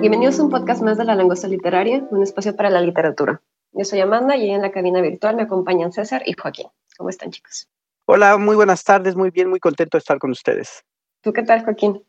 [0.00, 3.42] Bienvenidos a un podcast más de La Langosta Literaria, un espacio para la literatura.
[3.72, 6.68] Yo soy Amanda y en la cabina virtual me acompañan César y Joaquín.
[6.96, 7.68] ¿Cómo están, chicos?
[8.04, 10.84] Hola, muy buenas tardes, muy bien, muy contento de estar con ustedes.
[11.20, 12.00] ¿Tú qué tal, Joaquín?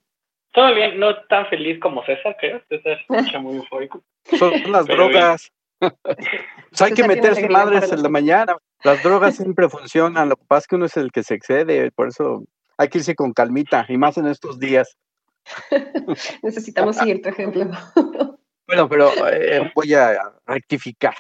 [0.54, 2.62] Todo bien, no tan feliz como César, creo.
[2.70, 4.04] César escucha muy eufórico.
[4.38, 5.52] Son las drogas.
[5.80, 8.58] Pues hay que meterse madres en la mañana.
[8.84, 10.28] Las drogas siempre funcionan.
[10.28, 11.90] Lo que pasa es que uno es el que se excede.
[11.92, 12.44] Por eso
[12.78, 14.98] hay que irse con calmita, y más en estos días.
[16.44, 17.66] Necesitamos seguir tu ejemplo.
[18.68, 21.16] bueno, pero eh, voy a rectificar.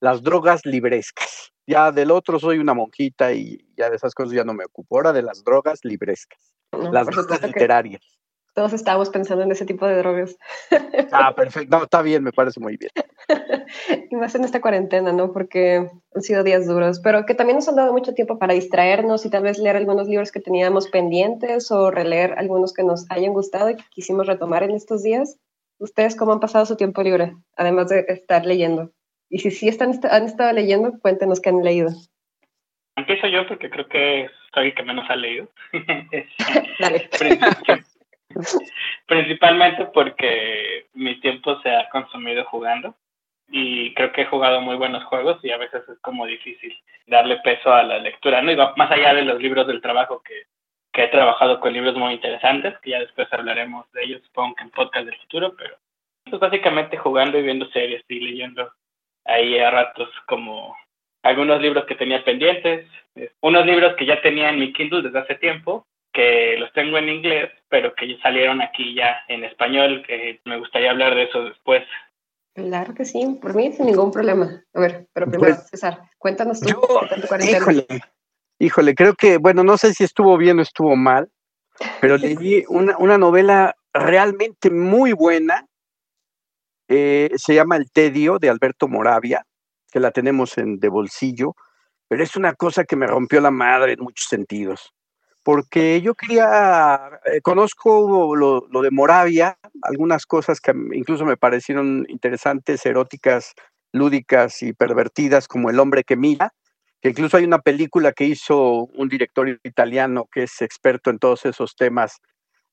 [0.00, 1.52] Las drogas librescas.
[1.66, 4.96] Ya del otro soy una monjita y ya de esas cosas ya no me ocupo.
[4.96, 6.54] Ahora de las drogas librescas.
[6.72, 8.02] las drogas literarias.
[8.58, 10.36] Todos estábamos pensando en ese tipo de drogas.
[11.12, 11.76] Ah, perfecto.
[11.76, 12.90] No, está bien, me parece muy bien.
[14.10, 15.32] y más en esta cuarentena, ¿no?
[15.32, 19.24] Porque han sido días duros, pero que también nos han dado mucho tiempo para distraernos
[19.24, 23.32] y tal vez leer algunos libros que teníamos pendientes o releer algunos que nos hayan
[23.32, 25.38] gustado y que quisimos retomar en estos días.
[25.78, 28.90] ¿Ustedes cómo han pasado su tiempo libre, además de estar leyendo?
[29.30, 31.90] Y si sí están, han estado leyendo, cuéntenos qué han leído.
[32.96, 35.48] Empiezo yo porque creo que soy el que menos ha leído.
[36.80, 37.08] Dale.
[39.06, 42.94] Principalmente porque mi tiempo se ha consumido jugando
[43.50, 47.38] y creo que he jugado muy buenos juegos y a veces es como difícil darle
[47.38, 48.52] peso a la lectura, ¿no?
[48.76, 50.44] Más allá de los libros del trabajo que,
[50.92, 54.64] que he trabajado con libros muy interesantes, que ya después hablaremos de ellos, supongo que
[54.64, 55.76] en podcast del futuro, pero
[56.24, 58.70] pues básicamente jugando y viendo series y leyendo
[59.24, 60.76] ahí a ratos como
[61.22, 62.86] algunos libros que tenía pendientes,
[63.40, 65.86] unos libros que ya tenía en mi Kindle desde hace tiempo
[66.18, 70.90] que los tengo en inglés, pero que salieron aquí ya en español, que me gustaría
[70.90, 71.84] hablar de eso después.
[72.56, 74.64] Claro que sí, por mí sin ningún problema.
[74.74, 76.70] A ver, pero primero, pues, César, cuéntanos tú.
[77.40, 77.86] híjole,
[78.58, 81.30] híjole, creo que, bueno, no sé si estuvo bien o estuvo mal,
[82.00, 85.68] pero leí una, una novela realmente muy buena.
[86.88, 89.46] Eh, se llama El Tedio de Alberto Moravia,
[89.92, 91.54] que la tenemos en de bolsillo,
[92.08, 94.92] pero es una cosa que me rompió la madre en muchos sentidos
[95.48, 102.84] porque yo quería, eh, conozco lo, de Moravia, algunas cosas que incluso me parecieron interesantes,
[102.84, 103.54] eróticas,
[103.90, 106.52] lúdicas y pervertidas, como El hombre que mira,
[107.00, 111.46] que incluso hay una película que hizo un director italiano que es experto en todos
[111.46, 112.18] esos temas,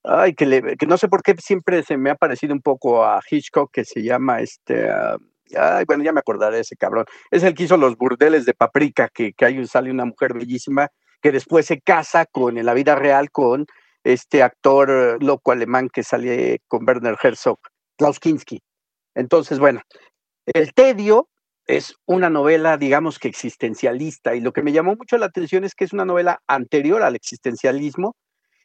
[0.03, 3.21] ay, que, que no sé por qué siempre se me ha parecido un poco a
[3.25, 4.89] Hitchcock, que se llama este...
[4.89, 5.15] Ah,
[5.57, 7.05] ay, bueno, ya me acordaré de ese cabrón.
[7.31, 10.91] Es el que hizo los burdeles de paprika, que, que hay, sale una mujer bellísima
[11.21, 13.65] que después se casa con, en la vida real con
[14.03, 17.59] este actor loco alemán que sale con Werner Herzog,
[17.97, 18.61] Klaus Kinski.
[19.15, 19.81] Entonces, bueno,
[20.45, 21.29] El Tedio
[21.65, 25.73] es una novela, digamos que existencialista, y lo que me llamó mucho la atención es
[25.73, 28.15] que es una novela anterior al existencialismo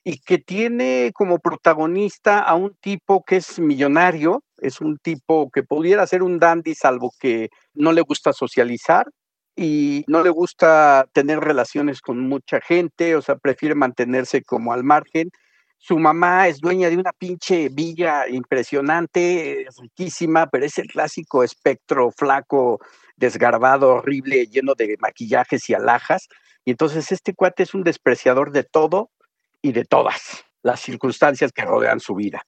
[0.04, 5.62] y que tiene como protagonista a un tipo que es millonario, es un tipo que
[5.62, 9.06] pudiera ser un dandy, salvo que no le gusta socializar,
[9.62, 14.84] y no le gusta tener relaciones con mucha gente, o sea, prefiere mantenerse como al
[14.84, 15.30] margen.
[15.76, 22.10] Su mamá es dueña de una pinche villa impresionante, riquísima, pero es el clásico espectro
[22.10, 22.80] flaco,
[23.16, 26.28] desgarbado, horrible, lleno de maquillajes y alhajas.
[26.64, 29.10] Y entonces este cuate es un despreciador de todo
[29.60, 32.46] y de todas las circunstancias que rodean su vida.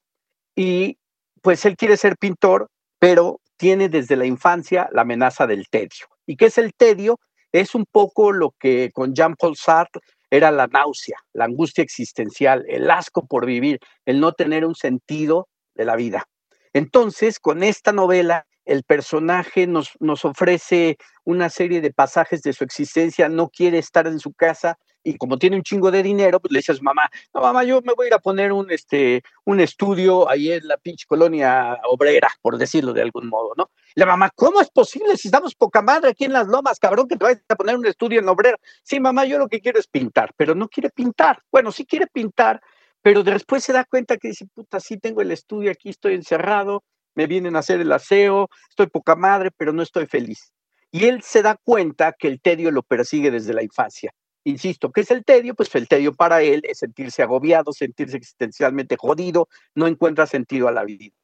[0.55, 0.97] Y
[1.43, 6.07] pues él quiere ser pintor, pero tiene desde la infancia la amenaza del tedio.
[6.25, 7.19] ¿Y qué es el tedio?
[7.51, 12.89] Es un poco lo que con Jean-Paul Sartre era la náusea, la angustia existencial, el
[12.89, 16.25] asco por vivir, el no tener un sentido de la vida.
[16.73, 22.63] Entonces, con esta novela, el personaje nos, nos ofrece una serie de pasajes de su
[22.63, 26.51] existencia, no quiere estar en su casa, y como tiene un chingo de dinero, pues
[26.51, 28.71] le dice a su mamá, no mamá, yo me voy a ir a poner un,
[28.71, 33.69] este, un estudio ahí en la pinche colonia obrera, por decirlo de algún modo, ¿no?
[33.95, 37.15] La mamá, ¿cómo es posible si estamos poca madre aquí en las lomas, cabrón, que
[37.15, 38.57] te vayas a poner un estudio en obrera?
[38.83, 41.43] Sí, mamá, yo lo que quiero es pintar, pero no quiere pintar.
[41.51, 42.61] Bueno, sí quiere pintar,
[43.01, 46.83] pero después se da cuenta que dice, puta, sí tengo el estudio aquí, estoy encerrado,
[47.15, 50.51] me vienen a hacer el aseo, estoy poca madre, pero no estoy feliz.
[50.91, 54.11] Y él se da cuenta que el tedio lo persigue desde la infancia
[54.45, 55.55] Insisto, ¿qué es el tedio?
[55.55, 60.71] Pues el tedio para él es sentirse agobiado, sentirse existencialmente jodido, no encuentra sentido a
[60.71, 61.15] la vida.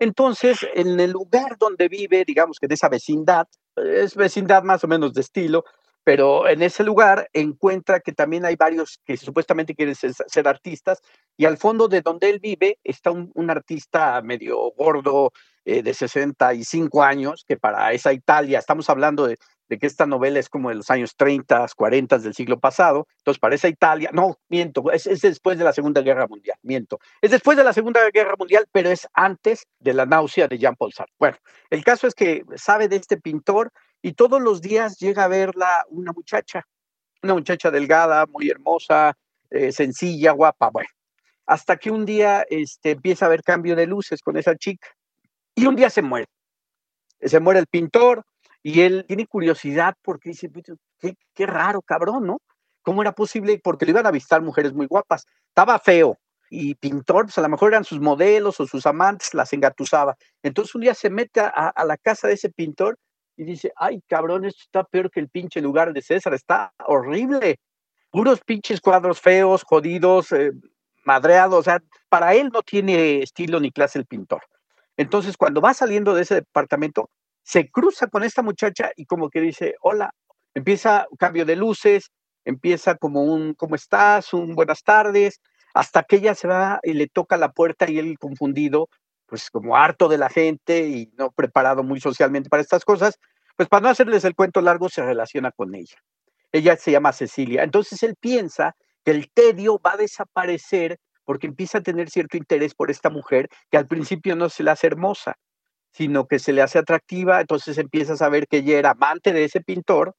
[0.00, 4.88] Entonces, en el lugar donde vive, digamos que en esa vecindad, es vecindad más o
[4.88, 5.64] menos de estilo,
[6.02, 11.02] pero en ese lugar encuentra que también hay varios que supuestamente quieren ser, artistas
[11.36, 15.32] y al fondo de donde él vive está un, artista medio gordo
[15.66, 19.36] eh, de 65 años, que para esa Italia, estamos hablando de,
[19.78, 23.54] que esta novela es como de los años 30, 40 del siglo pasado, entonces para
[23.54, 27.56] esa Italia, no, miento, es, es después de la Segunda Guerra Mundial, miento, es después
[27.56, 31.14] de la Segunda Guerra Mundial, pero es antes de la náusea de Jean-Paul Sartre.
[31.18, 31.36] Bueno,
[31.70, 33.72] el caso es que sabe de este pintor,
[34.02, 36.66] y todos los días llega a verla una muchacha,
[37.22, 39.14] una muchacha delgada, muy hermosa,
[39.50, 40.88] eh, sencilla, guapa, bueno,
[41.46, 44.88] hasta que un día este, empieza a haber cambio de luces con esa chica
[45.54, 46.28] y un día se muere.
[47.20, 48.24] Se muere el pintor
[48.62, 50.50] y él tiene curiosidad porque dice,
[50.98, 52.40] qué, qué raro, cabrón, ¿no?
[52.82, 53.60] ¿Cómo era posible?
[53.62, 55.26] Porque le iban a visitar mujeres muy guapas.
[55.48, 56.18] Estaba feo,
[56.50, 60.16] y pintor, pues a lo mejor eran sus modelos o sus amantes, las engatusaba.
[60.42, 62.98] Entonces un día se mete a, a, la casa de ese pintor
[63.36, 67.60] y dice, ay cabrón, esto está peor que el pinche lugar de César, está horrible.
[68.10, 70.50] Puros pinches cuadros feos, jodidos, eh,
[71.04, 74.42] madreados, o sea, para él no tiene estilo ni clase el pintor.
[74.96, 77.08] Entonces, cuando va saliendo de ese departamento,
[77.50, 80.14] se cruza con esta muchacha y como que dice, hola,
[80.54, 82.12] empieza un cambio de luces,
[82.44, 84.32] empieza como un, ¿cómo estás?
[84.32, 85.40] Un buenas tardes,
[85.74, 88.88] hasta que ella se va y le toca la puerta y él confundido,
[89.26, 93.18] pues como harto de la gente y no preparado muy socialmente para estas cosas,
[93.56, 95.96] pues para no hacerles el cuento largo, se relaciona con ella.
[96.52, 97.64] Ella se llama Cecilia.
[97.64, 102.76] Entonces él piensa que el tedio va a desaparecer porque empieza a tener cierto interés
[102.76, 105.34] por esta mujer que al principio no se le hace hermosa,
[105.92, 109.44] sino que se le hace atractiva, entonces empieza a saber que ella era amante de
[109.44, 110.14] ese pintor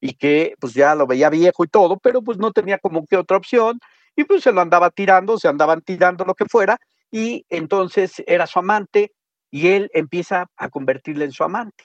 [0.00, 3.16] y que pues ya lo veía viejo y todo, pero pues no tenía como que
[3.16, 3.78] otra opción
[4.16, 6.78] y pues se lo andaba tirando, se andaban tirando lo que fuera
[7.10, 9.12] y entonces era su amante
[9.50, 11.84] y él empieza a convertirla en su amante.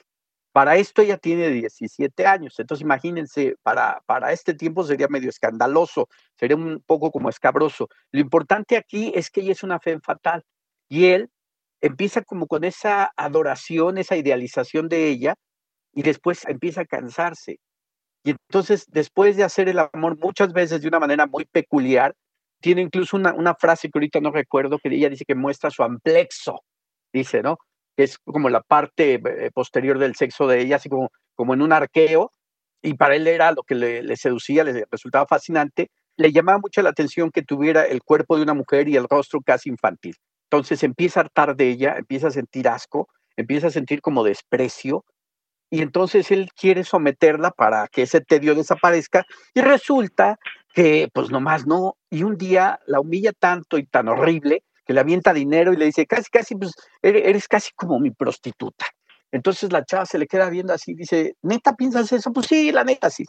[0.52, 6.10] Para esto ella tiene 17 años, entonces imagínense, para, para este tiempo sería medio escandaloso,
[6.36, 7.88] sería un poco como escabroso.
[8.12, 10.44] Lo importante aquí es que ella es una fe fatal
[10.90, 11.30] y él
[11.82, 15.36] empieza como con esa adoración, esa idealización de ella
[15.94, 17.60] y después empieza a cansarse.
[18.24, 22.14] Y entonces, después de hacer el amor muchas veces de una manera muy peculiar,
[22.62, 25.84] tiene incluso una, una frase que ahorita no recuerdo, que ella dice que muestra su
[25.84, 26.62] amplexo,
[27.14, 27.58] dice, ¿no?
[27.96, 31.62] Que es como la parte eh, posterior del sexo de ella, así como, como en
[31.62, 32.34] un arqueo,
[32.82, 36.82] y para él era lo que le, le seducía, le resultaba fascinante, le llamaba mucho
[36.82, 40.16] la atención que tuviera el cuerpo de una mujer y el rostro casi infantil.
[40.52, 43.08] Entonces empieza a hartar de ella, empieza a sentir asco,
[43.38, 45.06] empieza a sentir como desprecio,
[45.70, 50.40] y entonces él quiere someterla para que ese tedio desaparezca, y resulta
[50.74, 55.02] que pues nomás no, y un día la humilla tanto y tan horrible que le
[55.02, 56.74] avienta dinero y le dice, casi, casi, pues
[57.04, 58.88] eres, casi como mi prostituta.
[59.32, 62.34] Entonces la chava se le queda viendo así, dice, ¿neta piensas eso?
[62.34, 63.24] Pues sí, la neta sí.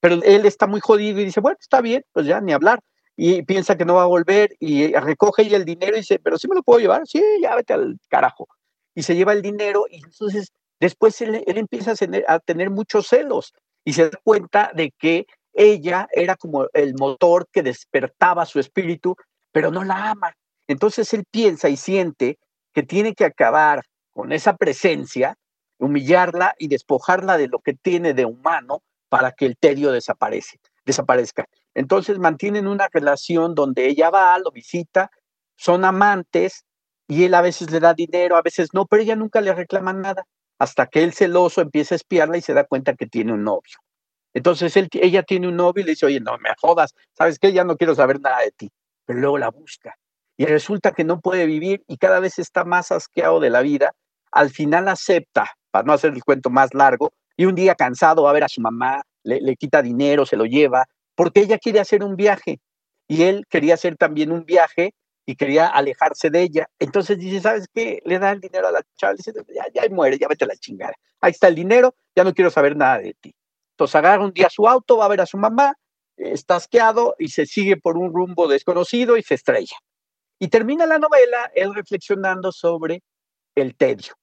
[0.00, 2.78] Pero él está muy jodido y dice, bueno, está bien, pues ya, ni hablar.
[3.16, 6.48] Y piensa que no va a volver y recoge el dinero y dice, pero sí
[6.48, 8.48] me lo puedo llevar, sí, ya al carajo.
[8.94, 11.94] Y se lleva el dinero y entonces después él, él empieza
[12.28, 13.52] a tener muchos celos
[13.84, 19.16] y se da cuenta de que ella era como el motor que despertaba su espíritu,
[19.50, 20.34] pero no la ama.
[20.66, 22.38] Entonces él piensa y siente
[22.72, 23.82] que tiene que acabar
[24.12, 25.36] con esa presencia,
[25.78, 31.46] humillarla y despojarla de lo que tiene de humano para que el tedio desaparece, desaparezca.
[31.74, 35.10] Entonces mantienen una relación donde ella va, lo visita,
[35.56, 36.64] son amantes
[37.08, 39.92] y él a veces le da dinero, a veces no, pero ella nunca le reclama
[39.92, 40.24] nada,
[40.58, 43.78] hasta que él celoso empieza a espiarla y se da cuenta que tiene un novio.
[44.34, 47.52] Entonces ella tiene un novio y le dice, oye, no me jodas, ¿sabes qué?
[47.52, 48.70] Ya no quiero saber nada de ti.
[49.04, 49.94] Pero luego la busca.
[50.36, 53.92] Y resulta que no puede vivir y cada vez está más asqueado de la vida.
[54.30, 58.30] Al final acepta, para no hacer el cuento más largo, y un día cansado va
[58.30, 62.02] a ver a su mamá, le, quita dinero, se lo lleva, porque ella quiere hacer
[62.02, 62.60] un viaje.
[63.08, 64.94] Y él quería hacer también un viaje
[65.26, 66.70] y quería alejarse de ella.
[66.78, 68.00] Entonces dice, ¿sabes qué?
[68.04, 70.56] Le da el dinero a la chava, dice, ya, ya muere, ya vete a la
[70.56, 70.94] chingada.
[71.20, 73.34] Ahí está el dinero, ya no quiero saber nada de ti.
[73.72, 75.74] Entonces agarra un día su auto, va a ver a su mamá,
[76.16, 79.76] está asqueado y se sigue por un rumbo desconocido y se estrella.
[80.38, 83.02] Y termina la novela él reflexionando sobre
[83.54, 84.14] el tedio.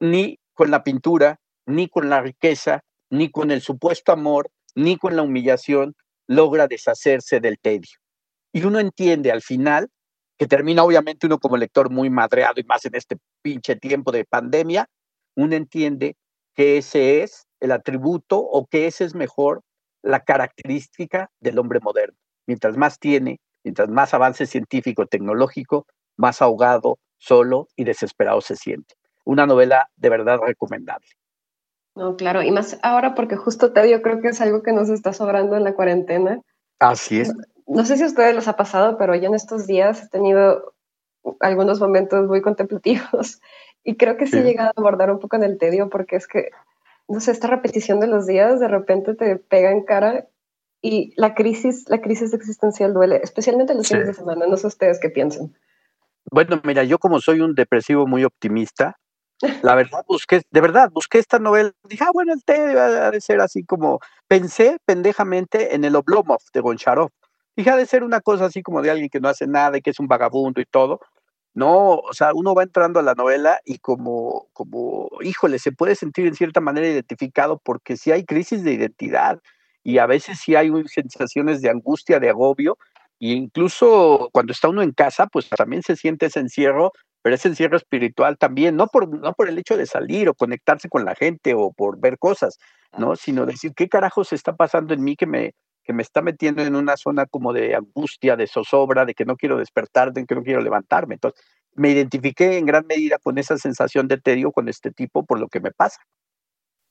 [0.00, 5.16] Ni con la pintura, ni con la riqueza, ni con el supuesto amor, ni con
[5.16, 5.94] la humillación
[6.26, 7.98] logra deshacerse del tedio.
[8.52, 9.88] Y uno entiende al final,
[10.38, 14.24] que termina obviamente uno como lector muy madreado y más en este pinche tiempo de
[14.24, 14.88] pandemia,
[15.36, 16.16] uno entiende
[16.54, 19.62] que ese es el atributo o que ese es mejor
[20.02, 22.16] la característica del hombre moderno.
[22.46, 25.86] Mientras más tiene, mientras más avance científico, tecnológico,
[26.16, 28.94] más ahogado, solo y desesperado se siente.
[29.24, 31.06] Una novela de verdad recomendable.
[32.00, 35.12] No, claro, y más ahora porque justo Tedio creo que es algo que nos está
[35.12, 36.40] sobrando en la cuarentena.
[36.78, 37.30] Así es.
[37.66, 40.72] No, sé si a ustedes les ha pasado, pero yo en estos días he tenido
[41.40, 43.42] algunos momentos muy contemplativos
[43.84, 46.26] y creo que sí, he llegado a abordar un poco en el tedio porque es
[46.26, 46.48] que,
[47.06, 50.26] no sé, esta repetición de los días de repente te pega en cara
[50.80, 54.46] y la crisis, la crisis existencial duele, especialmente los fines de semana.
[54.46, 55.54] No sé ustedes qué piensan.
[56.30, 58.96] Bueno, mira, yo como soy un depresivo muy optimista,
[59.62, 63.20] la verdad busqué, de verdad, busqué esta novela, dije, ah, bueno, el té ha de
[63.20, 67.10] ser así como, pensé pendejamente en el Oblomov de Goncharov.
[67.56, 69.82] Dije, ha de ser una cosa así como de alguien que no hace nada y
[69.82, 71.00] que es un vagabundo y todo.
[71.52, 75.96] No, o sea, uno va entrando a la novela y como, como, híjole, se puede
[75.96, 79.40] sentir en cierta manera identificado porque si hay crisis de identidad
[79.82, 82.78] y a veces sí hay sensaciones de angustia, de agobio,
[83.18, 86.92] y incluso cuando está uno en casa, pues también se siente ese encierro,
[87.22, 90.88] pero ese encierro espiritual también, no por, no por el hecho de salir o conectarse
[90.88, 92.58] con la gente o por ver cosas,
[92.96, 93.16] ¿no?
[93.16, 93.88] Sino decir, ¿qué
[94.24, 97.52] se está pasando en mí que me, que me está metiendo en una zona como
[97.52, 101.14] de angustia, de zozobra, de que no quiero despertar, de que no quiero levantarme?
[101.14, 101.40] Entonces,
[101.74, 105.48] me identifiqué en gran medida con esa sensación de tedio con este tipo por lo
[105.48, 106.00] que me pasa.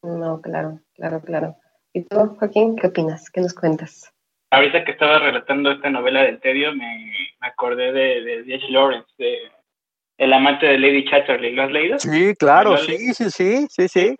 [0.01, 1.55] No, claro, claro, claro.
[1.91, 3.29] ¿Y tú, Joaquín, qué opinas?
[3.29, 4.13] ¿Qué nos cuentas?
[4.51, 8.67] ahorita que estaba relatando esta novela del tedio, me, acordé de, de D.H.
[8.69, 9.51] Lawrence, de
[10.19, 11.53] El amante de Lady Chatterley.
[11.53, 11.97] ¿Lo has leído?
[11.97, 14.15] Sí, claro, sí, sí, sí, sí, sí.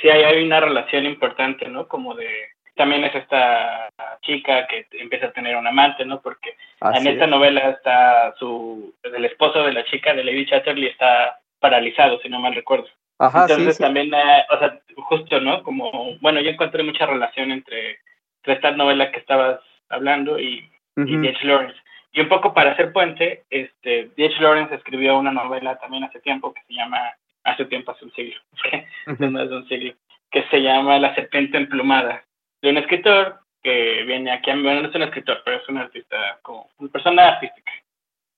[0.00, 1.88] Sí, hay, hay una relación importante, ¿no?
[1.88, 2.28] Como de...
[2.76, 3.88] También es esta
[4.22, 6.20] chica que empieza a tener un amante, ¿no?
[6.20, 8.94] Porque en esta novela está su...
[9.02, 12.86] El esposo de la chica, de Lady Chatterley, está paralizado, si no mal recuerdo.
[13.18, 15.64] Ajá, Entonces también, eh, o sea, justo, ¿no?
[15.64, 17.98] Como, bueno, yo encontré mucha relación entre
[18.44, 21.44] esta novela que estabas hablando y, D.H.
[21.44, 21.76] Lawrence.
[22.14, 24.40] Y un poco para hacer puente, este, D.H.
[24.40, 26.98] Lawrence escribió una novela también hace tiempo que se llama,
[27.42, 28.40] hace tiempo, hace un siglo,
[29.18, 29.94] más de un siglo,
[30.30, 32.24] que se llama La serpiente emplumada,
[32.62, 35.78] de un escritor que viene aquí, a, bueno, no es un escritor, pero es un
[35.78, 37.72] artista, como una persona artística,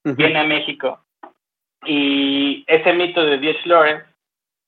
[0.04, 1.06] viene a México
[1.86, 3.60] y ese mito de D.H.
[3.64, 4.06] Lawrence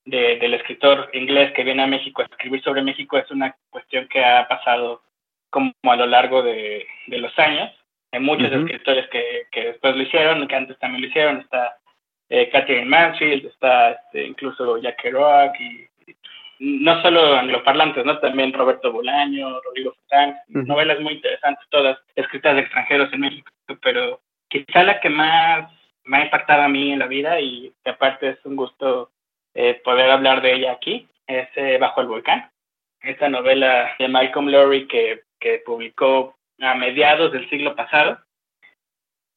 [0.05, 4.25] del escritor inglés que viene a México a escribir sobre México es una cuestión que
[4.25, 5.03] ha pasado
[5.51, 7.71] como a lo largo de, los años.
[8.13, 11.41] Hay muchos escritores que, que, después lo hicieron, que antes también lo hicieron.
[11.41, 11.77] Está
[12.29, 15.87] eh, Catherine Mansfield, está este, incluso Jack Kerouac y,
[16.61, 18.19] no solo angloparlantes, ¿no?
[18.19, 24.21] También Roberto Bolaño, Rodrigo Fontán, novelas muy interesantes, todas escritas de extranjeros en México, pero
[24.49, 25.71] quizá la que más
[26.03, 29.13] me ha impactado a mí en la vida y que aparte es un gusto
[29.55, 32.51] eh, poder hablar de ella aquí, es eh, Bajo el Volcán.
[33.03, 38.19] Esta novela de Malcolm Lowry que que publicó a mediados del siglo pasado.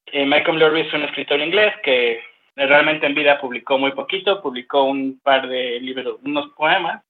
[0.08, 2.22] Eh, Malcolm Lowry es un escritor inglés que
[2.56, 7.04] realmente en vida publicó muy poquito, publicó un par de libros, unos poemas,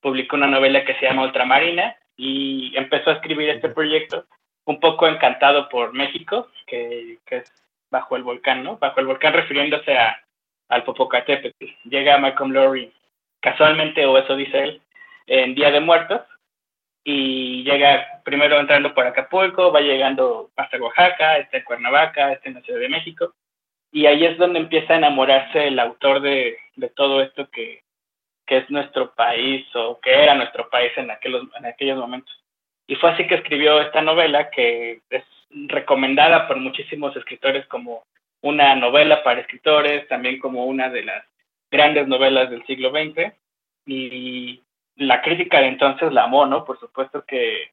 [0.00, 4.26] publicó una novela que se llama Ultramarina y empezó a escribir este proyecto
[4.66, 7.52] un poco encantado por México, que, que es
[7.90, 8.76] bajo el volcán, ¿no?
[8.76, 10.20] Bajo el volcán refiriéndose a,
[10.68, 11.64] al Popocatépetl.
[11.84, 12.92] Llega Malcolm Lowry
[13.40, 14.82] casualmente, o eso dice él,
[15.26, 16.20] en Día de Muertos,
[17.04, 22.56] y llega primero entrando por Acapulco, va llegando hasta Oaxaca, está en Cuernavaca, está en
[22.56, 23.34] la Ciudad de México,
[23.90, 27.82] y ahí es donde empieza a enamorarse el autor de, de todo esto que,
[28.46, 32.38] que, es nuestro país o que era nuestro país en en aquellos momentos.
[32.86, 38.04] Y fue así que escribió esta novela que es recomendada por muchísimos escritores como
[38.42, 41.24] una novela para escritores, también como una de las
[41.70, 43.32] grandes novelas del siglo XX.
[43.86, 44.62] Y
[44.98, 46.64] la crítica de entonces la amó, ¿no?
[46.64, 47.70] Por supuesto que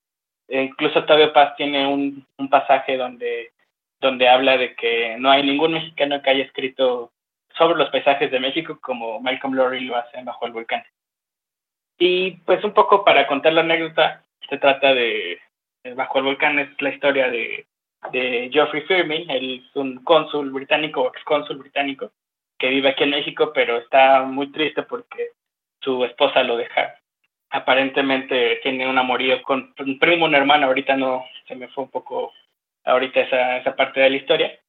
[0.48, 3.51] incluso Octavio Paz tiene un, un, pasaje donde,
[4.00, 7.12] donde habla de que no hay ningún mexicano que haya escrito
[7.58, 10.84] sobre los paisajes de México como Malcolm Lowry lo hace Bajo el Volcán.
[11.98, 15.39] Y pues un poco para contar la anécdota, se trata de
[15.96, 17.65] Bajo el Volcán, es la historia de,
[18.51, 22.12] Geoffrey Firmin, él es un cónsul británico o excónsul británico
[22.60, 25.29] que vive aquí en México, pero está muy triste porque
[25.82, 27.00] su esposa lo deja
[27.50, 31.92] aparentemente tiene un amorío con un primo, un hermano, ahorita no, se me fue un
[31.92, 32.34] poco
[32.84, 34.60] ahorita esa, esa parte de la historia,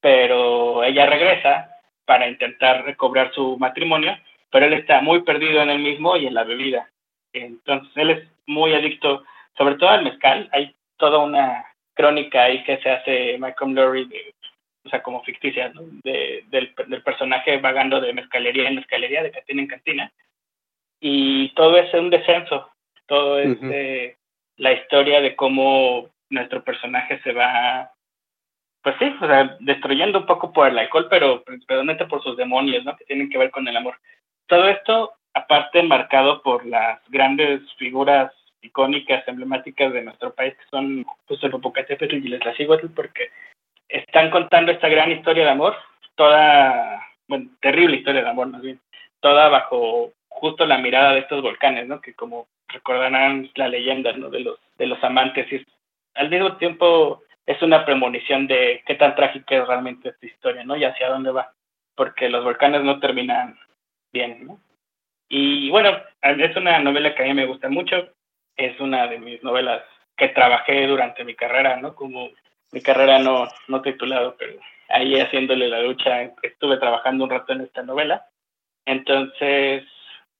[0.00, 1.70] pero ella regresa
[2.04, 4.16] para intentar recobrar su matrimonio,
[4.50, 6.90] pero él está muy perdido en él mismo y en la bebida.
[7.32, 9.24] Entonces él es muy adicto,
[9.56, 10.48] sobre todo al mezcal.
[10.52, 14.08] Hay toda una crónica ahí que se hace Malcolm Lowry,
[14.84, 15.70] o sea, como ficticia,
[16.02, 20.12] de, del, del, personaje vagando de mezcalería en mezcalería, de cantina en cantina,
[21.00, 22.70] y todo es un descenso,
[23.06, 24.16] todo es eh,
[24.56, 27.90] la historia de cómo nuestro personaje se va
[28.82, 32.84] pues sí, o sea, destruyendo un poco por el alcohol, pero principalmente por sus demonios,
[32.84, 32.96] ¿no?
[32.96, 33.96] Que tienen que ver con el amor.
[34.46, 41.04] Todo esto, aparte, marcado por las grandes figuras icónicas, emblemáticas de nuestro país, que son
[41.26, 43.30] justo el Popocatépetl y el Tlacíhuatl, porque
[43.88, 45.76] están contando esta gran historia de amor,
[46.14, 48.80] toda, bueno, terrible historia de amor más bien,
[49.20, 52.00] toda bajo justo la mirada de estos volcanes, ¿no?
[52.00, 54.30] Que como recordarán la leyenda, ¿no?
[54.30, 55.64] De los, de los amantes y
[56.14, 60.76] al mismo tiempo es una premonición de qué tan trágica es realmente esta historia, ¿no?
[60.76, 61.52] Y hacia dónde va,
[61.94, 63.58] porque los volcanes no terminan
[64.12, 64.60] bien, ¿no?
[65.28, 68.08] Y bueno, es una novela que a mí me gusta mucho,
[68.56, 69.82] es una de mis novelas
[70.16, 71.94] que trabajé durante mi carrera, ¿no?
[71.94, 72.30] Como
[72.72, 77.62] mi carrera no, no titulado, pero ahí haciéndole la lucha estuve trabajando un rato en
[77.62, 78.26] esta novela.
[78.84, 79.84] Entonces,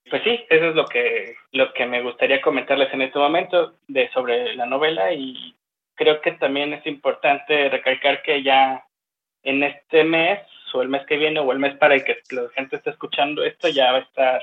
[0.08, 4.08] pues sí, eso es lo que, lo que me gustaría comentarles en este momento de,
[4.10, 5.54] sobre la novela y
[5.94, 8.84] creo que también es importante recalcar que ya
[9.42, 10.40] en este mes
[10.72, 13.44] o el mes que viene o el mes para el que la gente esté escuchando
[13.44, 14.42] esto ya va a estar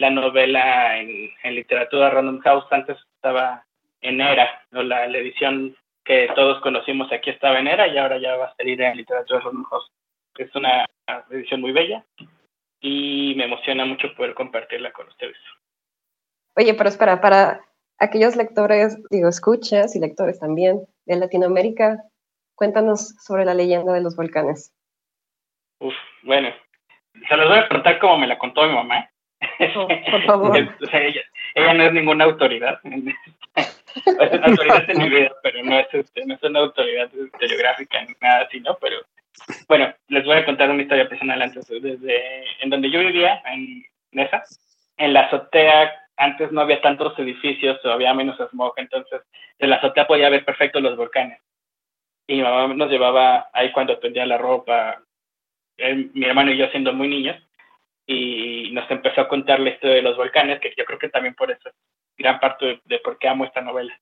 [0.00, 2.64] la novela en, literatura Random House.
[2.70, 3.64] Antes estaba
[4.00, 8.34] en ERA, o la, edición que todos conocimos aquí estaba en ERA y ahora ya
[8.36, 9.92] va a salir en literatura Random House.
[10.38, 10.86] Es una
[11.30, 12.02] edición muy bella
[12.80, 15.36] y me emociona mucho poder compartirla con ustedes.
[16.56, 17.60] Oye, pero espera, para
[17.98, 22.02] aquellos lectores, digo, escuchas y lectores también de Latinoamérica,
[22.54, 24.74] cuéntanos sobre la leyenda de los volcanes.
[25.80, 26.48] Uf, bueno,
[27.28, 29.08] se los voy a contar como me la contó mi mamá.
[29.76, 30.56] Oh, por favor.
[30.92, 32.78] ella, no es ninguna autoridad.
[32.84, 38.02] es una autoridad en mi vida, pero no es, este, no es una autoridad historiográfica
[38.02, 38.76] ni nada así, ¿no?
[38.80, 38.98] Pero
[39.68, 41.66] bueno, les voy a contar una historia personal antes.
[41.68, 44.42] Desde en donde yo vivía, en Nesa,
[44.96, 49.22] en la azotea, antes no había tantos edificios, había menos smog, entonces
[49.58, 51.40] de la azotea podía ver perfecto los volcanes.
[52.26, 55.02] Y mi mamá nos llevaba ahí cuando tendía la ropa,
[55.78, 57.36] mi hermano y yo siendo muy niños,
[58.06, 61.34] y nos empezó a contar la historia de los volcanes, que yo creo que también
[61.34, 61.74] por eso es
[62.18, 63.98] gran parte de, por qué amo esta novela.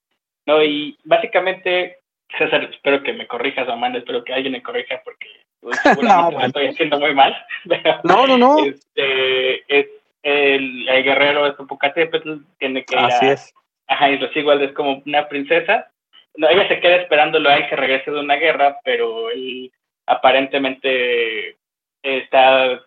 [0.46, 0.62] ¿no?
[0.62, 1.98] Y básicamente
[2.36, 5.28] César, espero que me corrijas, Amanda, espero que alguien me corrija porque
[6.02, 7.34] no, estoy haciendo muy mal.
[8.04, 8.64] no, no, no.
[8.64, 9.86] Este, es
[10.22, 13.54] el, guerrero de Popocatépetl, tiene que Así es.
[13.86, 15.90] Ajá, y igual es como una princesa.
[16.36, 19.72] No, ella se queda esperándolo a él que regrese de una guerra, pero él
[20.06, 21.56] aparentemente
[22.02, 22.80] está,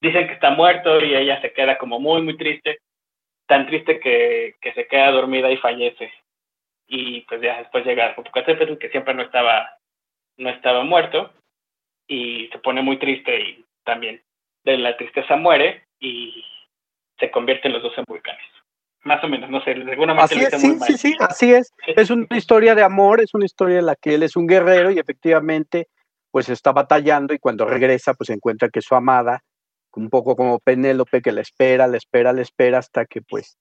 [0.00, 2.78] dicen que está muerto y ella se queda como muy, muy triste,
[3.46, 6.12] tan triste que, que se queda dormida y fallece
[6.88, 9.78] y pues ya después llega Popocatépetl, que siempre no estaba,
[10.38, 11.30] no estaba muerto,
[12.08, 14.22] y se pone muy triste y también
[14.64, 16.44] de la tristeza muere y
[17.18, 18.42] se convierte en los dos en volcanes.
[19.04, 20.24] Más o menos, no sé, de alguna manera.
[20.24, 21.72] Así es, sí, sí, sí, así es.
[21.86, 24.90] Es una historia de amor, es una historia en la que él es un guerrero
[24.90, 25.88] y efectivamente
[26.30, 29.42] pues está batallando y cuando regresa pues encuentra que su amada,
[29.94, 33.56] un poco como Penélope, que la espera, la espera, la espera hasta que pues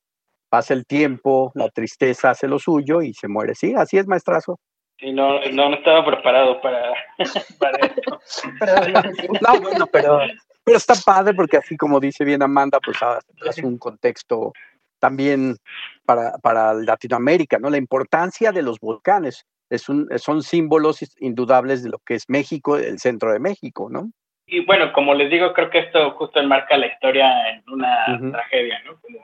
[0.50, 3.56] pasa el tiempo, la tristeza hace lo suyo y se muere.
[3.56, 4.60] Sí, así es, maestrazo.
[5.00, 6.94] Sí, no, no, estaba preparado para,
[7.60, 8.20] para esto.
[9.42, 10.20] no, bueno, pero,
[10.64, 14.54] pero está padre porque así como dice bien Amanda, pues ah, es un contexto
[15.00, 15.58] también
[16.06, 17.70] para, para Latinoamérica, ¿no?
[17.70, 22.78] La importancia de los volcanes es un, son símbolos indudables de lo que es México,
[22.78, 24.10] el centro de México, ¿no?
[24.48, 28.82] Y bueno, como les digo, creo que esto justo enmarca la historia en una tragedia,
[28.86, 29.00] ¿no?
[29.02, 29.20] Como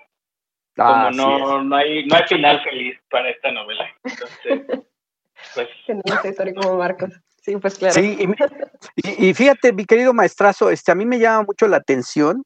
[0.75, 3.85] como no, no, hay, no hay final feliz para esta novela.
[4.03, 4.85] Entonces,
[5.55, 5.69] pues.
[6.25, 7.11] historia como Marcos.
[7.41, 7.93] Sí, pues claro.
[7.93, 8.17] Sí,
[8.95, 12.43] y, fíjate, mi querido maestrazo, este, a mí me llama mucho la atención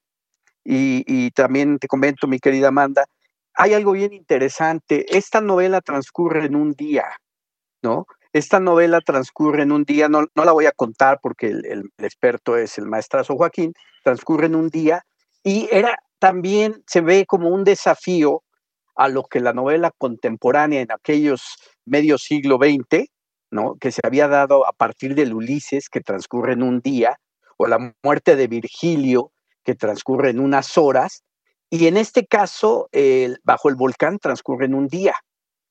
[0.64, 3.06] y, y también te comento, mi querida Amanda,
[3.54, 5.06] hay algo bien interesante.
[5.16, 7.06] Esta novela transcurre en un día,
[7.84, 8.08] ¿no?
[8.34, 11.92] Esta novela transcurre en un día, no, no la voy a contar porque el, el,
[12.00, 15.04] experto es el maestrazo Joaquín, transcurre en un día
[15.44, 18.44] y era también se ve como un desafío
[18.96, 23.06] a lo que la novela contemporánea en aquellos medio siglo XX,
[23.52, 23.76] ¿no?
[23.80, 27.18] que se había dado a partir del Ulises, que transcurre en un día,
[27.58, 29.32] o la muerte de Virgilio,
[29.64, 31.24] que transcurre en unas horas,
[31.70, 32.90] y en este caso,
[33.44, 35.14] bajo el volcán transcurre en un día.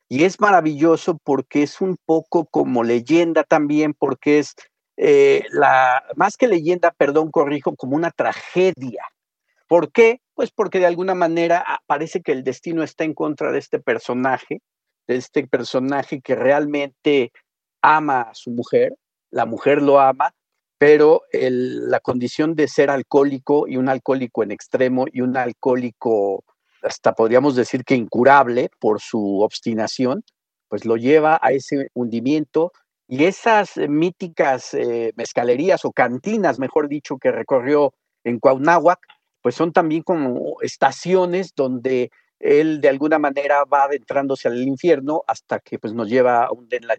[0.08, 4.54] Y es maravilloso porque es un poco como leyenda también, porque es
[4.96, 9.02] eh, la, más que leyenda, perdón, corrijo, como una tragedia.
[9.68, 10.20] ¿Por qué?
[10.36, 13.78] Pues porque de alguna manera ah, parece que el destino está en contra de este
[13.80, 14.60] personaje,
[15.08, 17.32] de este personaje que realmente
[17.80, 18.92] ama a su mujer,
[19.30, 20.32] la mujer lo ama,
[20.78, 26.44] pero la condición de ser alcohólico y un alcohólico en extremo y un alcohólico
[26.82, 30.22] hasta podríamos decir que incurable por su obstinación,
[30.68, 32.72] pues lo lleva a ese hundimiento
[33.08, 35.14] Y esas míticas eh,
[35.84, 37.94] o cantinas, mejor dicho, que recorrió
[38.24, 38.98] en Cuauhnáhuac,
[39.46, 45.60] pues son también como estaciones donde él de alguna manera va adentrándose al infierno hasta
[45.60, 46.50] que pues nos lleva a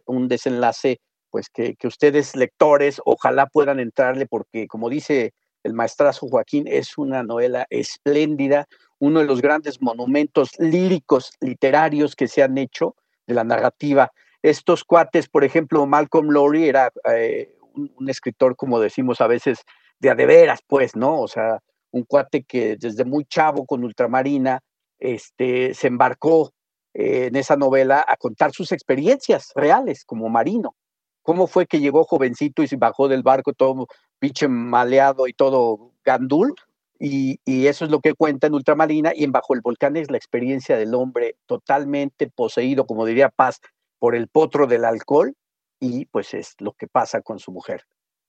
[0.05, 5.33] un, desenlace pues que, que, ustedes lectores ojalá puedan entrarle porque como dice
[5.63, 8.65] el maestrazo Joaquín es una novela espléndida,
[8.99, 14.13] uno de los grandes monumentos líricos literarios que se han hecho de la narrativa.
[14.41, 19.63] Estos cuates, por ejemplo, Malcolm Lowry era eh, un, un, escritor, como decimos a veces,
[19.99, 21.19] de adeveras, pues, ¿no?
[21.19, 21.59] O sea,
[21.91, 24.61] un cuate que desde muy chavo con Ultramarina
[24.99, 26.51] este, se embarcó
[26.93, 30.75] eh, en esa novela a contar sus experiencias reales como marino.
[31.21, 33.87] ¿Cómo fue que llegó jovencito y se bajó del barco todo
[34.19, 36.55] pinche maleado y todo gandul?
[36.99, 40.09] Y, y, eso es lo que cuenta en Ultramarina y en Bajo el Volcán es
[40.09, 43.59] la experiencia del hombre totalmente poseído, como diría Paz,
[43.99, 45.35] por el potro del alcohol
[45.79, 47.83] y pues es lo que pasa con su mujer.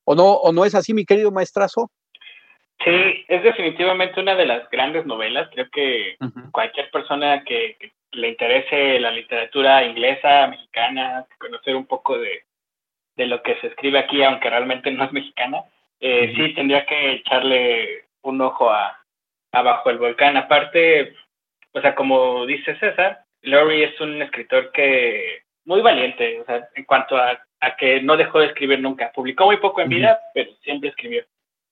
[0.04, 1.90] ¿O no, o no es así, mi querido maestrazo?
[2.84, 5.48] Sí, es definitivamente una de las grandes novelas.
[5.52, 6.50] Creo que uh -huh.
[6.52, 12.44] cualquier persona que, que, le interese la literatura inglesa, mexicana, conocer un poco de,
[13.16, 15.64] de, lo que se escribe aquí, aunque realmente no es mexicana,
[16.00, 16.36] eh, uh -huh.
[16.48, 18.98] sí tendría que echarle un ojo a,
[19.52, 20.36] a Bajo el Volcán.
[20.36, 21.14] Aparte,
[21.72, 26.84] o sea, como dice César, Laurie es un escritor que muy valiente, o sea, en
[26.84, 29.12] cuanto a, a que no dejó de escribir nunca.
[29.12, 30.30] Publicó muy poco en vida, uh -huh.
[30.34, 31.24] pero siempre escribió.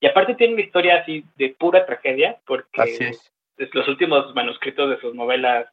[0.06, 3.32] Y aparte tiene una historia así de pura tragedia, porque es.
[3.56, 5.66] los últimos manuscritos de sus novelas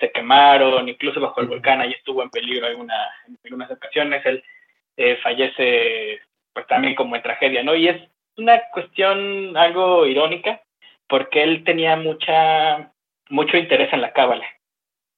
[0.00, 1.52] se quemaron, incluso bajo el uh -huh.
[1.52, 2.96] volcán, ahí estuvo en peligro alguna,
[3.28, 4.26] en algunas ocasiones.
[4.26, 4.42] Él
[4.96, 6.20] eh, fallece
[6.52, 7.76] pues también como en tragedia, ¿no?
[7.76, 8.02] Y es
[8.36, 10.60] una cuestión algo irónica,
[11.06, 12.92] porque él tenía mucha
[13.30, 14.46] mucho interés en la cábala.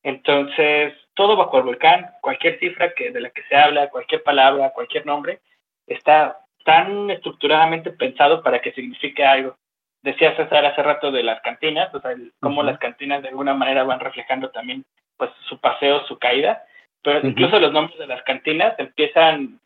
[0.02, 4.74] Entonces, todo bajo el volcán, cualquier cifra que de la que se habla, cualquier palabra,
[4.74, 5.40] cualquier nombre,
[5.86, 9.56] está tan estructuradamente pensado para que signifique algo.
[10.02, 12.66] Decía César hace rato de las cantinas, o sea, el, cómo uh -huh.
[12.66, 14.84] las cantinas de alguna manera van reflejando también
[15.16, 16.62] pues su paseo, su caída,
[17.02, 17.28] pero uh -huh.
[17.30, 19.60] incluso los nombres de las cantinas empiezan,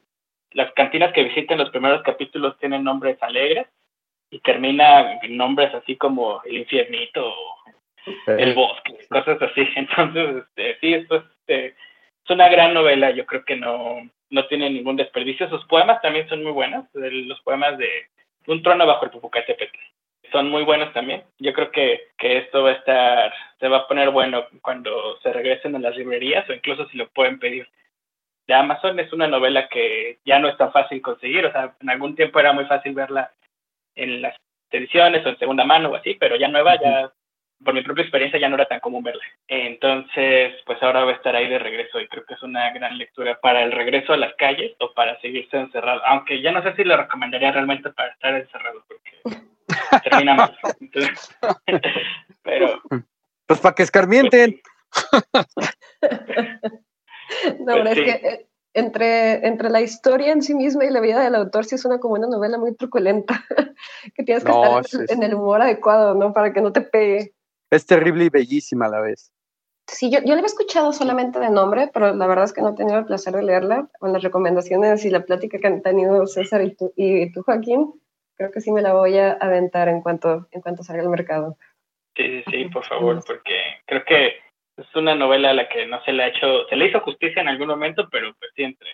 [0.52, 3.66] las cantinas que visiten los primeros capítulos tienen nombres alegres
[4.30, 7.64] y termina en nombres así como el infiernito o
[8.26, 9.66] el bosque, cosas así.
[9.76, 14.46] Entonces, este, sí, esto es, este, es una gran novela, yo creo que no, no
[14.46, 15.48] tiene ningún desperdicio.
[15.48, 17.88] Sus poemas también son muy buenos, los poemas de
[18.46, 19.78] Un trono bajo el Popocatépetl.
[20.32, 21.22] Son muy buenos también.
[21.38, 25.32] Yo creo que, que esto va a estar, se va a poner bueno cuando se
[25.32, 27.68] regresen a las librerías o incluso si lo pueden pedir
[28.46, 28.98] de Amazon.
[28.98, 32.40] Es una novela que ya no es tan fácil conseguir, o sea, en algún tiempo
[32.40, 33.32] era muy fácil verla
[33.94, 34.37] en las
[34.70, 37.12] ediciones o en segunda mano o así, pero ya nueva, ya
[37.62, 39.22] por mi propia experiencia ya no era tan común verla.
[39.48, 42.96] Entonces, pues ahora va a estar ahí de regreso y creo que es una gran
[42.98, 46.00] lectura para el regreso a las calles o para seguirse encerrado.
[46.06, 49.44] Aunque ya no sé si le recomendaría realmente para estar encerrado porque
[50.10, 50.58] termina mal.
[50.80, 51.36] Entonces,
[52.42, 52.80] pero...
[53.46, 54.60] Pues para que escarmienten.
[57.60, 58.00] no, pues, pero sí.
[58.00, 61.64] es que eh, entre, entre la historia en sí misma y la vida del autor
[61.64, 63.44] sí es una como una novela muy truculenta,
[64.16, 66.32] que tienes que no, estar en, en el humor adecuado, ¿no?
[66.32, 67.34] Para que no te pegue
[67.70, 69.33] es terrible y bellísima a la vez.
[69.87, 72.70] Sí, yo, yo la había escuchado solamente de nombre, pero la verdad es que no
[72.70, 73.88] he tenido el placer de leerla.
[73.98, 77.92] Con las recomendaciones y la plática que han tenido César y tú, y tú Joaquín,
[78.37, 81.57] creo que sí me la voy a aventar en cuanto, en cuanto salga al mercado.
[82.16, 84.27] Sí, sí, sí, por favor, porque creo que
[84.77, 87.42] es una novela a la que no se le ha hecho, se le hizo justicia
[87.42, 88.88] en algún momento, pero pues siempre.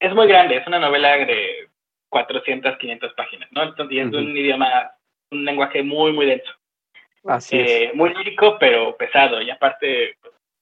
[0.00, 1.68] Es muy grande, es una novela de
[2.10, 3.64] 400, 500 páginas, ¿no?
[3.64, 4.18] Entonces, y es uh -huh.
[4.18, 4.92] un idioma,
[5.32, 6.50] un lenguaje muy, muy denso.
[7.24, 7.94] Así eh, es.
[7.94, 9.40] Muy lírico, pero pesado.
[9.42, 10.16] Y aparte,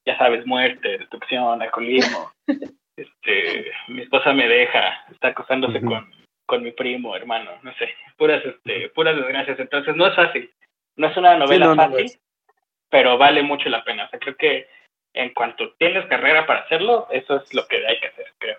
[0.07, 2.33] ya sabes, muerte, destrucción, alcoholismo.
[2.97, 5.89] este, mi esposa me deja, está acosándose uh -huh.
[5.89, 6.15] con,
[6.47, 9.59] con mi primo, hermano, no sé, puras, este, puras desgracias.
[9.59, 10.51] Entonces, no es fácil.
[10.97, 12.53] No es una novela sí, no, fácil, no
[12.91, 14.07] pero vale mucho la pena.
[14.07, 14.67] O sea, creo que
[15.15, 18.59] en cuanto tienes carrera para hacerlo, eso es lo que hay que hacer, creo.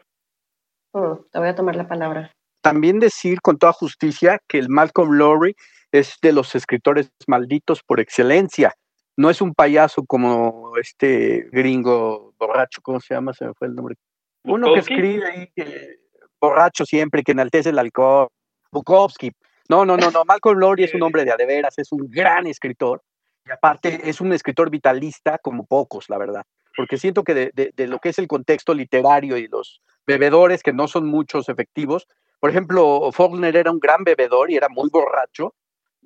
[0.94, 2.32] Oh, te voy a tomar la palabra.
[2.62, 5.56] También decir con toda justicia que el Malcolm Lowry
[5.92, 8.74] es de los escritores malditos por excelencia.
[9.16, 13.34] No es un payaso como este gringo borracho, ¿cómo se llama?
[13.34, 13.96] Se me fue el nombre.
[14.44, 15.98] Uno que escribe ahí, que,
[16.40, 18.28] borracho siempre, que enaltece el alcohol.
[18.72, 19.32] Bukowski.
[19.70, 20.24] No, no, no, no.
[20.26, 23.02] Malcolm Lowry es un hombre de adeveras, es un gran escritor.
[23.46, 26.44] Y aparte es un escritor vitalista como pocos, la verdad.
[26.76, 30.64] Porque siento que de, de, de lo que es el contexto literario y los bebedores,
[30.64, 32.08] que no son muchos efectivos,
[32.40, 35.56] por ejemplo, Faulkner era un gran bebedor y era muy borracho,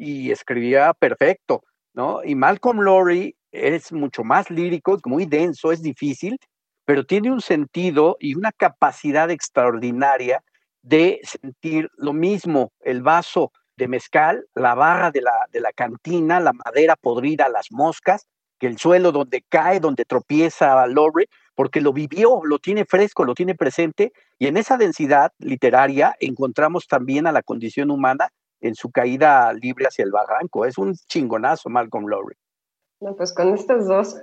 [0.02, 2.24] y escribía perfecto, ¿no?
[2.24, 6.40] Y Malcolm Lowry es mucho más lírico, muy denso, es difícil,
[6.86, 10.44] pero tiene un sentido y una capacidad extraordinaria
[10.82, 16.40] de sentir lo mismo, el vaso de mezcal, la barra de la, de la cantina,
[16.40, 18.26] la madera podrida, las moscas,
[18.58, 23.36] que el suelo donde cae, donde tropieza Lowry, porque lo vivió, lo tiene fresco, lo
[23.36, 28.30] tiene presente, y en esa densidad literaria encontramos también a la condición humana
[28.62, 30.66] en su caída libre hacia el barranco.
[30.66, 32.36] Es un chingonazo Malcolm Lowry.
[33.02, 34.22] No, pues con estos dos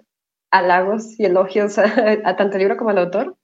[0.50, 3.36] halagos y elogios a, tanto el libro como al autor,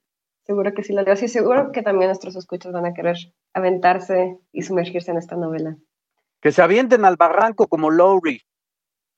[0.46, 1.16] seguro que sí lo leo.
[1.16, 3.16] Sí, seguro que también nuestros escuchos van a querer
[3.52, 5.76] aventarse y sumergirse en esta novela.
[6.40, 8.40] Que se avienten al barranco como Lowry.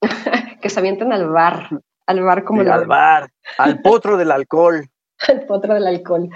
[0.63, 1.69] que se avienten al bar,
[2.07, 4.89] al bar como el Al bar, al potro del alcohol.
[5.29, 6.29] al potro del alcohol.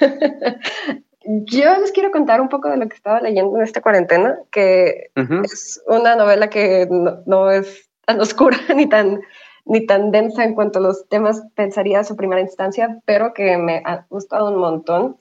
[1.26, 5.10] Yo les quiero contar un poco de lo que estaba leyendo en esta cuarentena, que
[5.44, 6.86] es una novela que
[7.26, 9.20] no, es tan oscura ni tan,
[9.64, 13.56] ni tan densa en cuanto a los temas pensaría a su primera instancia, pero que
[13.58, 15.20] me ha gustado un montón.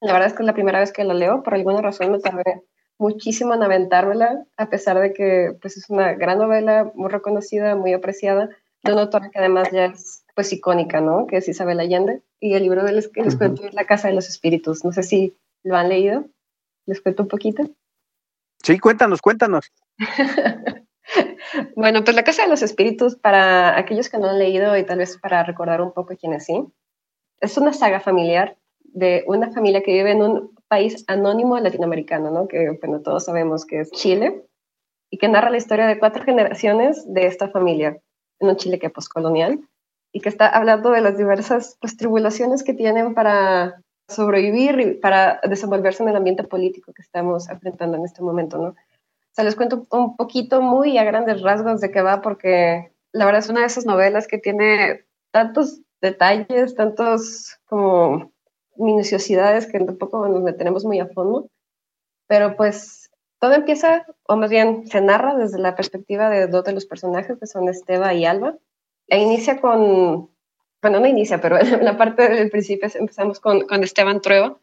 [0.00, 2.20] La verdad es que es la primera vez que la leo, por alguna razón me
[2.20, 2.62] tardé
[2.98, 7.94] muchísimo en aventármela, a pesar de que pues, es una gran novela, muy reconocida, muy
[7.94, 8.50] apreciada,
[8.84, 11.26] de una autora que además ya es pues icónica, ¿no?
[11.26, 12.22] Que es Isabel Allende.
[12.38, 14.84] Y el libro de les, que les cuento es La Casa de los Espíritus.
[14.84, 16.26] No sé si lo han leído.
[16.86, 17.64] ¿Les cuento un poquito?
[18.62, 19.72] Sí, cuéntanos, cuéntanos.
[21.74, 24.98] bueno, pues La Casa de los Espíritus, para aquellos que no han leído y tal
[24.98, 26.64] vez para recordar un poco quién es sí,
[27.40, 32.46] es una saga familiar de una familia que vive en un país anónimo latinoamericano, ¿no?
[32.46, 34.44] Que bueno, todos sabemos que es Chile,
[35.10, 38.00] y que narra la historia de cuatro generaciones de esta familia,
[38.38, 39.58] en un Chile que es postcolonial,
[40.18, 45.40] y que está hablando de las diversas pues, tribulaciones que tienen para sobrevivir y para
[45.48, 48.70] desenvolverse en el ambiente político que estamos enfrentando en este momento, ¿no?
[48.70, 48.74] O
[49.32, 53.38] sea, les cuento un poquito muy a grandes rasgos de qué va, porque la verdad
[53.38, 58.32] es una de esas novelas que tiene tantos detalles, tantos como
[58.74, 61.46] minuciosidades que tampoco nos meteremos muy a fondo,
[62.26, 66.72] pero pues todo empieza, o más bien se narra desde la perspectiva de dos de
[66.72, 68.58] los personajes, que son Esteba y Alba,
[69.08, 70.30] e inicia con,
[70.82, 74.58] bueno, no inicia, pero la parte del principio empezamos con, con Esteban Trueba,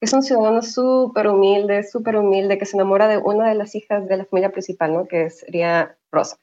[0.00, 3.74] que es un ciudadano súper humilde, súper humilde, que se enamora de una de las
[3.74, 5.06] hijas de la familia principal, ¿no?
[5.06, 6.38] que sería Rosa.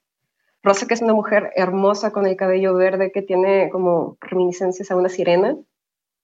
[0.64, 4.96] Rosa, que es una mujer hermosa con el cabello verde, que tiene como reminiscencias a
[4.96, 5.58] una sirena,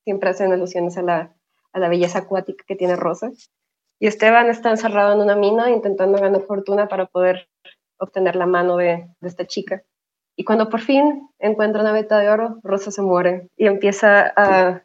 [0.04, 1.36] siempre hacen alusiones a la,
[1.74, 3.32] a la belleza acuática que tiene Rosa.
[4.00, 7.50] Y Esteban está encerrado en una mina intentando ganar fortuna para poder
[7.98, 9.84] obtener la mano de esta chica.
[10.40, 14.84] Y cuando por fin encuentra una veta de oro, Rosa se muere y empieza a...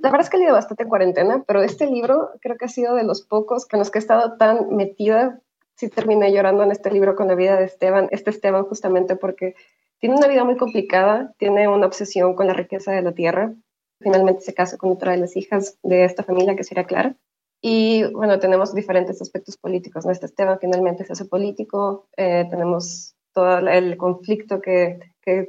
[0.00, 2.68] La verdad es que he leído bastante en cuarentena, pero este libro creo que ha
[2.68, 5.40] sido de los pocos con los que he estado tan metida.
[5.76, 9.54] Sí terminé llorando en este libro con la vida de Esteban, este Esteban justamente porque
[10.00, 13.54] tiene una vida muy complicada, tiene una obsesión con la riqueza de la tierra,
[14.00, 17.16] finalmente se casa con otra de las hijas de esta familia, que sería Clara.
[17.60, 20.04] Y bueno, tenemos diferentes aspectos políticos.
[20.04, 20.12] ¿no?
[20.12, 25.00] Este Esteban finalmente se hace político, eh, tenemos el conflicto que,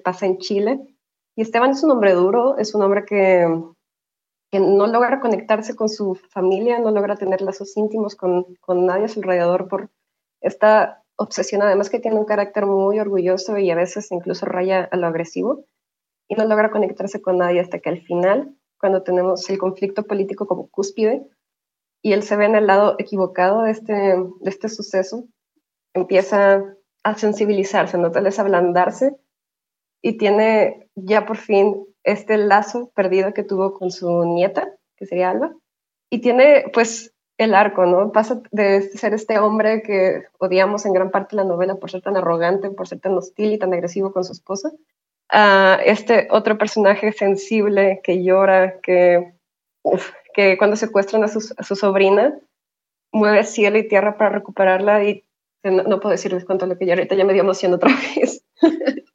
[0.04, 0.80] pasa en Chile.
[1.36, 3.47] Y Esteban es un hombre duro, es un hombre que,
[4.52, 9.08] no logra conectarse con su familia, no logra tener lazos íntimos con, con nadie a
[9.08, 9.89] su alrededor por
[10.41, 14.97] esta obsesión, además que tiene un carácter muy orgulloso y a veces incluso raya a
[14.97, 15.65] lo agresivo
[16.28, 20.47] y no logra conectarse con nadie hasta que al final, cuando tenemos el conflicto político
[20.47, 21.28] como cúspide,
[22.02, 25.25] y él se ve en el lado equivocado de este, de este suceso,
[25.93, 26.63] empieza
[27.03, 28.12] a sensibilizarse, ¿no?
[28.12, 29.15] tal vez ablandarse,
[30.01, 35.29] y tiene ya por fin este lazo perdido que tuvo con su nieta, que sería
[35.29, 35.55] Alba,
[36.09, 38.12] y tiene pues el arco, ¿no?
[38.12, 42.17] Pasa de ser este hombre que odiamos en gran parte la novela por ser tan
[42.17, 44.71] arrogante, por ser tan hostil y tan agresivo con su esposa,
[45.29, 49.33] a este otro personaje sensible que llora, que,
[50.33, 52.38] que cuando secuestran a su, a su, sobrina,
[53.13, 55.23] mueve cielo y tierra para recuperarla y
[55.63, 58.45] no, puedo decirles cuánto lo que yo ahorita ya me dio emoción otra vez.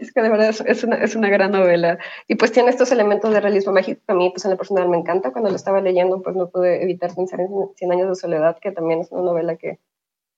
[0.00, 1.98] es que de verdad es, una, es, una, gran novela.
[2.28, 4.88] Y pues tiene estos elementos de realismo mágico que a mí, pues en lo personal
[4.88, 5.32] me encanta.
[5.32, 8.72] Cuando lo estaba leyendo, pues no pude evitar pensar en Cien años de soledad, que
[8.72, 9.80] también es una novela que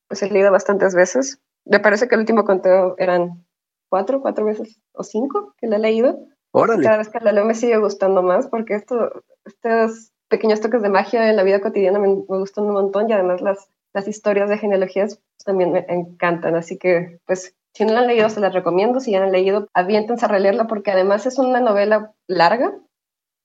[0.09, 1.40] pues he leído bastantes veces.
[1.64, 3.44] Me parece que el último conteo eran
[3.90, 6.18] cuatro, cuatro veces o cinco que la he leído.
[6.52, 10.88] Cada vez que la leo me sigue gustando más porque esto, estos pequeños toques de
[10.88, 14.58] magia en la vida cotidiana me, gustan un montón y además las, las historias de
[14.58, 16.54] genealogías también me encantan.
[16.54, 19.00] Así que, pues, si no la han leído, se las recomiendo.
[19.00, 22.74] Si ya la han leído, aviéntense a releerla porque además es una novela larga.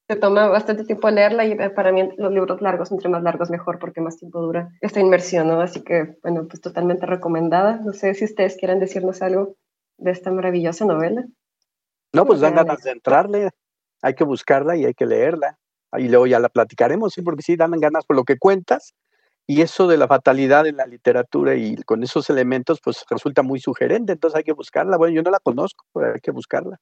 [0.09, 3.79] Se toma bastante tiempo leerla y para mí los libros largos, entre más largos mejor
[3.79, 5.61] porque más tiempo dura esta inmersión, ¿no?
[5.61, 7.79] Así que, bueno, pues totalmente recomendada.
[7.83, 9.55] No sé si ustedes quieran decirnos algo
[9.97, 11.25] de esta maravillosa novela.
[12.13, 13.49] No, pues dan ganas de entrarle,
[14.01, 15.57] hay que buscarla y hay que leerla.
[15.97, 18.93] Y luego ya la platicaremos, sí, porque sí dan ganas por lo que cuentas.
[19.45, 23.59] Y eso de la fatalidad en la literatura y con esos elementos, pues resulta muy
[23.59, 24.95] sugerente, entonces hay que buscarla.
[24.95, 26.79] Bueno, yo no la conozco, pero hay que buscarla.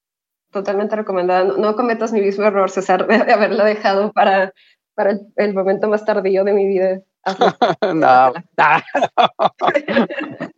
[0.52, 1.56] Totalmente recomendada.
[1.58, 4.54] No, cometas mi mismo error, César, de haberla dejado para,
[4.94, 7.02] para el, momento más tardío de mi vida.
[7.96, 8.34] no.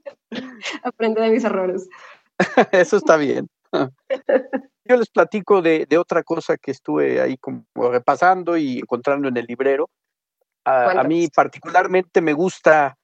[0.83, 1.87] Aprende de mis errores.
[2.71, 3.47] Eso está bien.
[4.85, 9.45] Yo les platico de, otra cosa que estuve ahí como repasando y encontrando en el
[9.45, 9.89] librero.
[10.65, 12.97] A, mí particularmente me gusta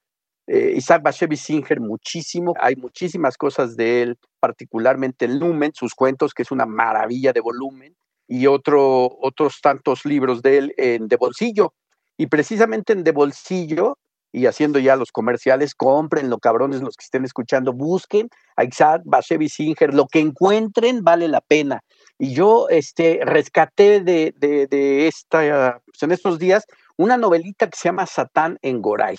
[0.46, 2.54] eh, Isaac Bashevis Singer muchísimo.
[2.60, 7.40] Hay muchísimas cosas de él, particularmente el Lumen, sus cuentos, que es una maravilla de
[7.40, 11.74] volumen, y otro, otros tantos libros de él en De Bolsillo.
[12.16, 13.98] Y precisamente en De Bolsillo
[14.32, 19.02] y haciendo ya los comerciales, compren, lo cabrones, los que estén escuchando, busquen a Isaac
[19.04, 21.82] Bashevis Singer, lo que encuentren vale la pena.
[22.18, 26.64] Y yo este, rescaté de, de, esta, pues, en estos días
[26.96, 29.16] una novelita que se llama Satán en Goray.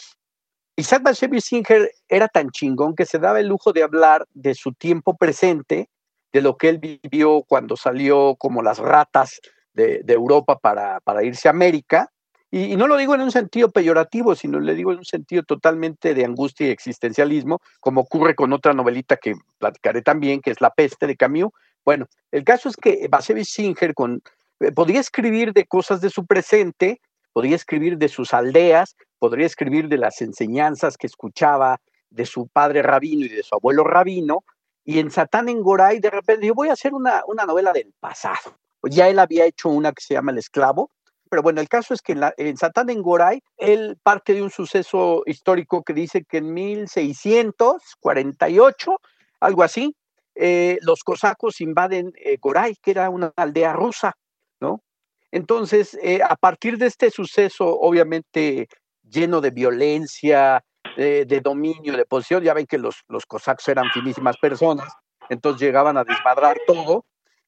[0.77, 4.71] Isaac Bashevis Singer era tan chingón que se daba el lujo de hablar de su
[4.73, 5.89] tiempo presente,
[6.31, 9.41] de lo que él vivió cuando salió como las ratas
[9.73, 12.09] de, de Europa para, para irse a América,
[12.51, 16.13] y, no lo digo en un sentido peyorativo, sino le digo en un sentido totalmente
[16.13, 20.69] de angustia y existencialismo, como ocurre con otra novelita que platicaré también, que es La
[20.69, 21.53] peste de Camus.
[21.85, 24.21] Bueno, el caso es que Basevich Singer con,
[24.59, 26.99] eh, escribir de cosas de su presente,
[27.31, 32.81] podría escribir de sus aldeas, podría escribir de las enseñanzas que escuchaba de su padre
[32.81, 34.43] rabino y de su abuelo rabino,
[34.83, 37.93] y en Satán en Goray de repente yo voy a hacer una, una novela del
[37.97, 38.57] pasado.
[38.83, 40.91] Ya él había hecho una que se llama El esclavo,
[41.31, 45.23] pero bueno, el caso es que en, Satán en Goray, él parte de un suceso
[45.25, 48.97] histórico que dice que en 1648,
[49.39, 49.95] algo así,
[50.35, 54.17] eh, los cosacos invaden eh, Goray, que era una aldea rusa,
[54.59, 54.83] ¿no?
[55.31, 58.67] Entonces, eh, a partir de este suceso, obviamente
[59.01, 60.65] lleno de violencia,
[60.97, 64.91] de, dominio, de posición, ya ven que los, los cosacos eran finísimas personas,
[65.29, 67.05] entonces llegaban a desmadrar todo,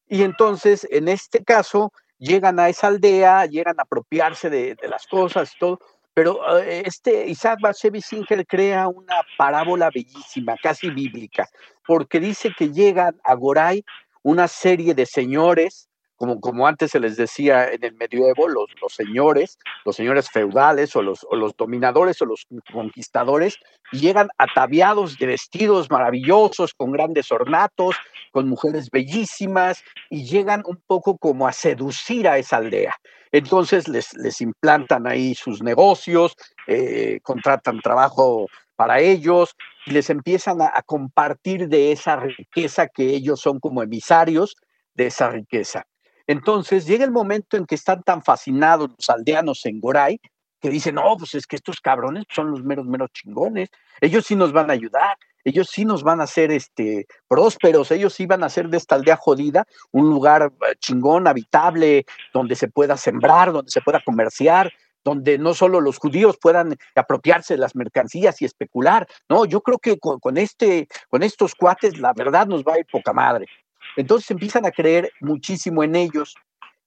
[0.08, 1.92] y entonces, en este caso,
[2.24, 5.80] llegan a esa aldea, llegan a apropiarse de, las cosas y todo,
[6.14, 11.50] pero eh, este Isaac Bashevis Singer crea una parábola bellísima, casi bíblica,
[11.86, 13.84] porque dice que llegan a Goray
[14.22, 19.58] una serie de señores como, antes se les decía en el medioevo, los, los señores,
[19.86, 23.58] los señores feudales o los, los dominadores o los conquistadores,
[23.92, 27.96] llegan ataviados de vestidos maravillosos, con grandes ornatos,
[28.32, 32.96] con mujeres bellísimas, y llegan un poco como a seducir a esa aldea.
[33.32, 36.36] Entonces les, les implantan ahí sus negocios,
[36.68, 43.40] eh, contratan trabajo para ellos y les empiezan a, compartir de esa riqueza que ellos
[43.40, 44.56] son como emisarios
[44.94, 45.86] de esa riqueza.
[46.28, 50.20] Entonces llega el momento en que están tan fascinados los aldeanos en Goray
[50.64, 54.38] que dicen, no, pues es que estos cabrones son los meros, meros chingones, ellos sí
[54.38, 58.44] nos van a ayudar, ellos sí nos van a hacer este, prósperos, ellos sí van
[58.44, 63.52] a hacer de esta aldea jodida un lugar eh, chingón, habitable, donde se pueda sembrar,
[63.52, 64.72] donde se pueda comerciar,
[65.04, 69.06] donde no solo los judíos puedan apropiarse de las mercancías y especular.
[69.28, 72.80] No, yo creo que con, con, este, con estos cuates la verdad nos va a
[72.80, 73.48] ir poca madre.
[73.96, 76.36] Entonces empiezan a creer muchísimo en ellos.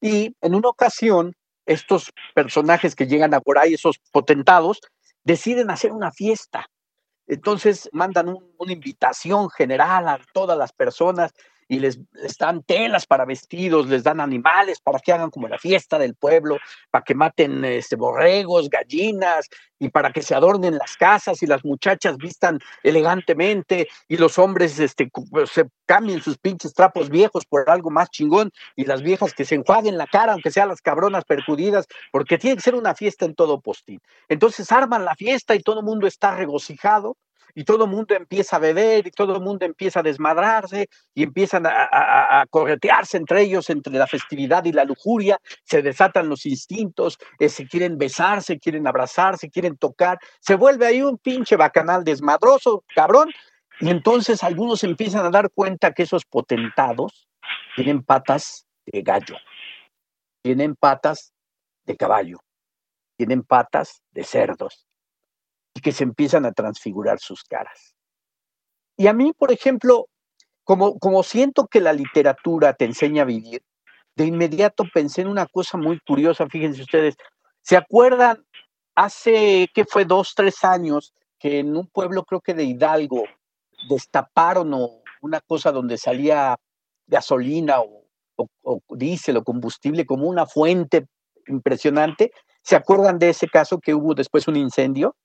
[0.00, 4.80] Y en una ocasión, estos personajes que llegan a por ahí, esos potentados,
[5.24, 6.66] deciden hacer una fiesta.
[7.26, 11.32] Entonces mandan una invitación general a todas las personas
[11.68, 11.98] y les,
[12.38, 16.58] dan telas para vestidos, les dan animales para que hagan como la fiesta del pueblo,
[16.90, 19.48] para que maten este, borregos, gallinas
[19.78, 24.78] y para que se adornen las casas y las muchachas vistan elegantemente y los hombres
[24.78, 29.34] este, pues, se cambien sus pinches trapos viejos por algo más chingón y las viejas
[29.34, 32.94] que se enjuaguen la cara, aunque sean las cabronas percudidas, porque tiene que ser una
[32.94, 34.00] fiesta en todo postín.
[34.28, 37.16] Entonces arman la fiesta y todo el mundo está regocijado
[37.56, 41.22] y todo el mundo empieza a beber y todo el mundo empieza a desmadrarse y
[41.22, 47.18] empiezan a, corretearse entre ellos, entre la festividad y la lujuria, se desatan los instintos,
[47.38, 51.56] eh, se quieren besar, se quieren abrazar, se quieren tocar, se vuelve ahí un pinche
[51.56, 53.30] bacanal desmadroso, cabrón,
[53.80, 57.26] y entonces algunos empiezan a dar cuenta que esos potentados
[57.74, 59.36] tienen patas de gallo,
[60.42, 61.32] tienen patas
[61.86, 62.38] de caballo,
[63.16, 64.85] tienen patas de cerdos,
[65.76, 67.94] y que se empiezan a transfigurar sus caras.
[68.96, 70.08] Y a mí, por ejemplo,
[70.64, 73.62] como, como siento que la literatura te enseña a vivir,
[74.14, 77.16] de inmediato pensé en una cosa muy curiosa, fíjense ustedes,
[77.60, 78.42] ¿se acuerdan
[78.94, 80.06] hace, ¿qué fue?
[80.06, 83.24] Dos, tres años, que en un pueblo, creo que de Hidalgo,
[83.90, 84.72] destaparon
[85.20, 86.56] una cosa donde salía
[87.06, 88.06] gasolina o
[88.36, 91.06] o, o diésel o combustible como una fuente
[91.48, 92.32] impresionante.
[92.62, 95.16] ¿Se acuerdan de ese caso que hubo después un incendio?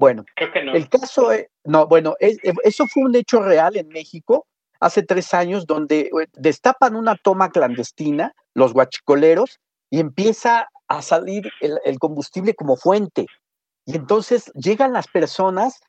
[0.00, 0.72] Bueno, Creo que no.
[0.72, 4.46] el caso, eh, no, bueno, es- eh, eso fue un hecho real en México
[4.80, 11.50] hace tres años, donde eh, destapan una toma clandestina, los guachicoleros, y empieza a salir
[11.60, 13.26] el, el combustible como fuente.
[13.84, 15.80] Y entonces llegan las personas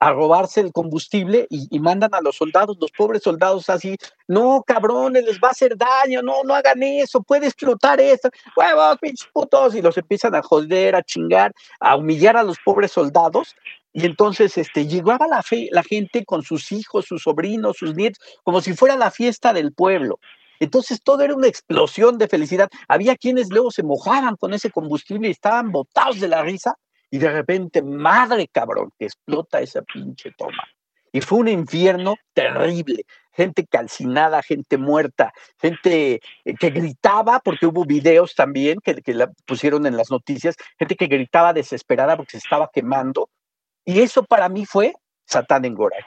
[0.00, 3.96] a robarse el combustible y, mandan a los soldados, los pobres soldados así,
[4.26, 8.98] no, cabrones, les va a hacer daño, no, no hagan eso, puede explotar esto, huevos,
[8.98, 13.54] pinches putos, y los empiezan a joder, a chingar, a humillar a los pobres soldados.
[13.92, 18.20] Y entonces este, llegaba la, fe, la gente con sus hijos, sus sobrinos, sus nietos,
[18.42, 20.18] como si fuera la fiesta del pueblo.
[20.60, 22.70] Entonces todo era una explosión de felicidad.
[22.88, 26.76] Había quienes luego se mojaban con ese combustible y estaban botados de la risa
[27.10, 30.62] y de repente, madre cabrón, que explota esa pinche toma.
[31.12, 33.04] Y fue un infierno terrible.
[33.32, 39.86] Gente calcinada, gente muerta, gente eh, que gritaba, porque hubo videos también que, la pusieron
[39.86, 43.28] en las noticias, gente que gritaba desesperada porque se estaba quemando.
[43.84, 44.94] Y eso para mí fue
[45.26, 46.02] Satán en Goray.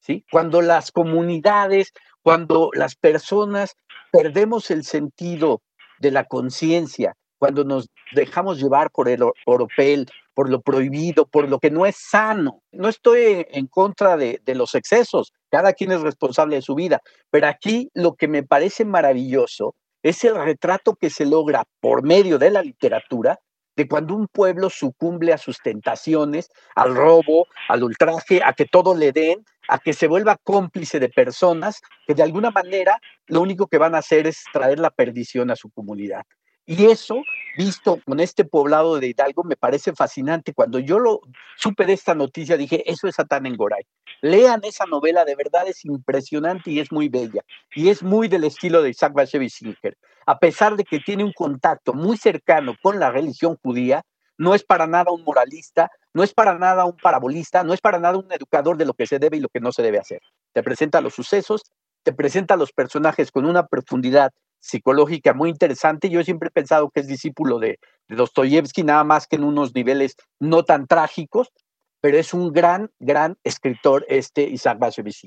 [0.00, 0.24] ¿Sí?
[0.30, 1.92] Cuando las comunidades,
[2.22, 3.76] cuando las personas
[4.10, 5.60] perdemos el sentido
[5.98, 11.48] de la conciencia, cuando nos dejamos llevar por el or- oropel, por lo prohibido, por
[11.48, 12.62] lo que no es sano.
[12.72, 17.00] No estoy en contra de, de los excesos, cada quien es responsable de su vida,
[17.30, 22.38] pero aquí lo que me parece maravilloso es el retrato que se logra por medio
[22.38, 23.38] de la literatura
[23.76, 28.94] de cuando un pueblo sucumbe a sus tentaciones, al robo, al ultraje, a que todo
[28.94, 33.68] le den, a que se vuelva cómplice de personas que de alguna manera lo único
[33.68, 36.22] que van a hacer es traer la perdición a su comunidad.
[36.70, 37.22] Y eso,
[37.56, 40.52] visto con este poblado de Hidalgo, me parece fascinante.
[40.52, 41.22] Cuando yo lo
[41.56, 43.84] supe de esta noticia, dije, eso es Satán en Goray.
[44.20, 47.40] Lean esa novela, de verdad es impresionante y es muy bella.
[47.74, 49.96] Y es muy del estilo de Isaac Bashevis Singer.
[50.26, 54.02] A pesar de que tiene un contacto muy cercano con la religión judía,
[54.36, 57.98] no es para nada un moralista, no es para nada un parabolista, no es para
[57.98, 60.20] nada un educador de lo que se debe y lo que no se debe hacer.
[60.52, 61.62] Te presenta los sucesos,
[62.02, 66.10] te presenta los personajes con una profundidad psicológica muy interesante.
[66.10, 67.78] Yo siempre he pensado que es discípulo de,
[68.08, 71.52] de Dostoyevsky, nada más que en unos niveles no tan trágicos,
[72.00, 75.22] pero es un gran, gran escritor este Isaac Bashevis.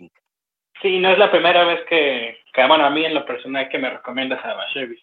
[0.81, 3.77] Sí, no es la primera vez que, que, bueno, a mí en lo personal que
[3.77, 5.01] me recomiendas a Bashevis.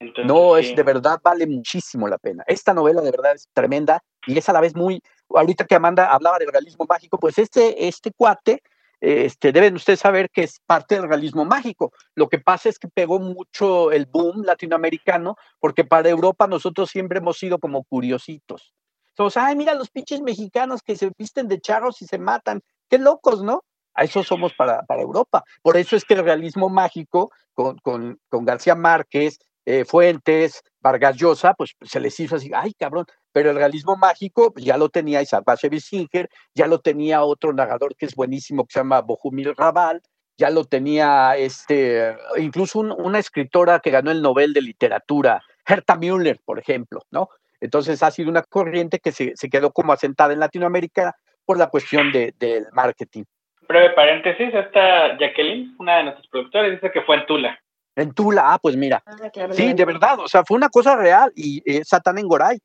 [0.00, 0.70] Entonces, no, sí.
[0.70, 2.42] es de verdad, vale muchísimo la pena.
[2.46, 6.12] Esta novela de verdad es tremenda y es a la vez muy, ahorita que Amanda
[6.12, 8.62] hablaba de realismo mágico, pues este, este cuate,
[9.02, 11.92] este, deben ustedes saber que es parte del realismo mágico.
[12.14, 17.18] Lo que pasa es que pegó mucho el boom latinoamericano, porque para Europa nosotros siempre
[17.18, 18.72] hemos sido como curiositos.
[19.16, 22.62] Somos, ay, mira los pinches mexicanos que se visten de charros y se matan.
[22.88, 23.64] Qué locos, ¿no?
[23.94, 25.42] A eso somos para, para Europa.
[25.62, 31.16] Por eso es que el realismo mágico con, con, con García Márquez, eh, Fuentes, Vargas
[31.16, 34.88] Llosa, pues se les hizo así, ay cabrón, pero el realismo mágico pues, ya lo
[34.88, 35.44] tenía Isaac
[35.80, 40.02] Singer, ya lo tenía otro narrador que es buenísimo que se llama Bohumil Raval,
[40.36, 45.96] ya lo tenía este, incluso un, una escritora que ganó el Nobel de Literatura, Herta
[45.96, 47.28] Müller, por ejemplo, ¿no?
[47.60, 51.68] Entonces ha sido una corriente que se, se quedó como asentada en Latinoamérica por la
[51.68, 53.24] cuestión de, del marketing.
[53.68, 57.61] Breve paréntesis, esta Jacqueline, una de nuestras productoras, dice que fue en Tula.
[57.96, 59.02] En Tula, ah, pues mira.
[59.06, 62.28] Ah, claro, sí, de verdad, o sea, fue una cosa real y eh, Satán en
[62.28, 62.58] Goray.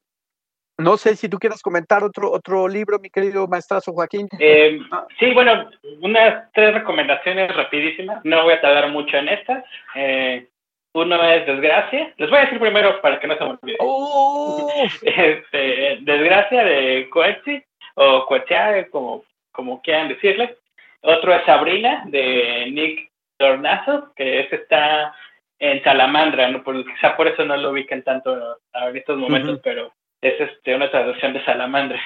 [0.79, 4.27] No sé si tú quieras comentar otro, otro libro, mi querido maestrazo Joaquín.
[4.39, 4.79] Eh,
[5.19, 5.69] sí, bueno,
[6.01, 8.23] unas tres recomendaciones rapidísimas.
[8.23, 9.63] No voy a tardar mucho en estas.
[9.95, 10.47] Eh,
[10.93, 12.13] uno es Desgracia.
[12.17, 13.77] Les voy a decir primero para que no se me olvide.
[15.01, 17.65] este, Desgracia de Coetzee
[17.95, 20.57] o Coetzee, como, como quieran decirle.
[21.01, 25.13] Otro es Sabrina de Nick Tornazo, que este está
[25.59, 26.63] en Salamandra, ¿no?
[26.63, 29.61] por, quizá por eso no lo ubican tanto en estos momentos, uh -huh.
[29.63, 31.99] pero es este, una traducción de Salamandra.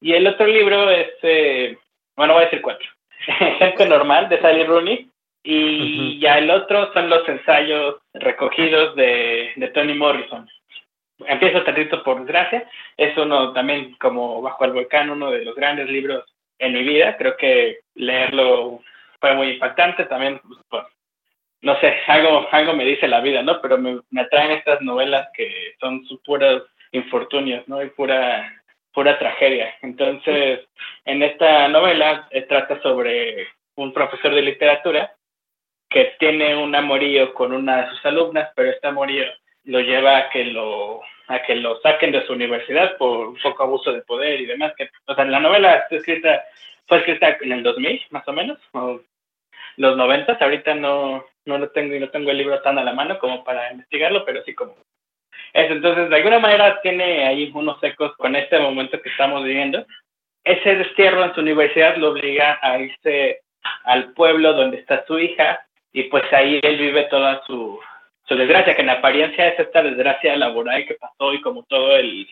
[0.00, 1.78] Y el otro libro es, eh,
[2.16, 2.86] bueno, voy a decir cuatro.
[3.58, 5.08] Gente normal de Sally Rooney.
[5.46, 6.20] Y uh -huh.
[6.20, 10.48] ya el otro son los ensayos recogidos de, de Toni Morrison.
[11.26, 12.68] Empiezo tantito por desgracia.
[12.96, 16.24] Es uno también como Bajo el Volcán, uno de los grandes libros
[16.58, 17.16] en mi vida.
[17.16, 18.80] Creo que leerlo
[19.24, 20.04] fue muy impactante.
[20.04, 20.84] También, pues,
[21.62, 23.58] no sé, algo, algo me dice la vida, ¿no?
[23.62, 27.82] Pero me, me atraen estas novelas que son puros infortunios, ¿no?
[27.82, 28.52] Y pura,
[28.92, 29.74] pura tragedia.
[29.80, 30.60] Entonces,
[31.06, 35.14] en esta novela eh, trata sobre un profesor de literatura
[35.88, 39.24] que tiene un amorío con una de sus alumnas, pero este amorío
[39.64, 43.62] lo lleva a que lo a que lo saquen de su universidad por un poco
[43.62, 44.74] abuso de poder y demás.
[44.76, 46.44] Que, o sea, la novela está escrita,
[46.86, 49.00] fue escrita en el 2000, más o menos, o
[49.76, 50.40] los noventas.
[50.40, 53.44] Ahorita no, no lo tengo y no tengo el libro tan a la mano como
[53.44, 54.74] para investigarlo, pero sí como
[55.52, 55.72] eso.
[55.72, 59.86] Entonces, de alguna manera tiene ahí unos ecos con este momento que estamos viviendo.
[60.42, 63.40] Ese destierro en su universidad lo obliga a irse
[63.84, 67.80] al pueblo donde está su hija y pues ahí él vive toda su,
[68.26, 72.26] su desgracia, que en apariencia es esta desgracia laboral que pasó y como todo el,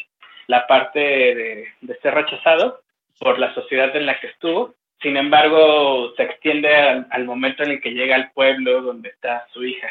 [0.46, 2.80] la parte de, de ser rechazado
[3.18, 4.74] por la sociedad en la que estuvo.
[5.02, 9.64] Sin embargo, se extiende al, momento en el que llega al pueblo donde está su
[9.64, 9.88] hija.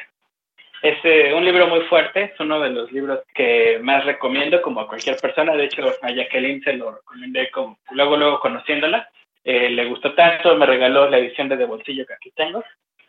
[0.81, 4.79] Es eh, un libro muy fuerte, es uno de los libros que más recomiendo como
[4.79, 5.53] a cualquier persona.
[5.53, 9.09] De hecho, a Jacqueline se lo recomendé como, luego, luego conociéndola.
[9.43, 12.63] Eh, le gustó tanto, me regaló la edición de, de bolsillo que aquí tengo.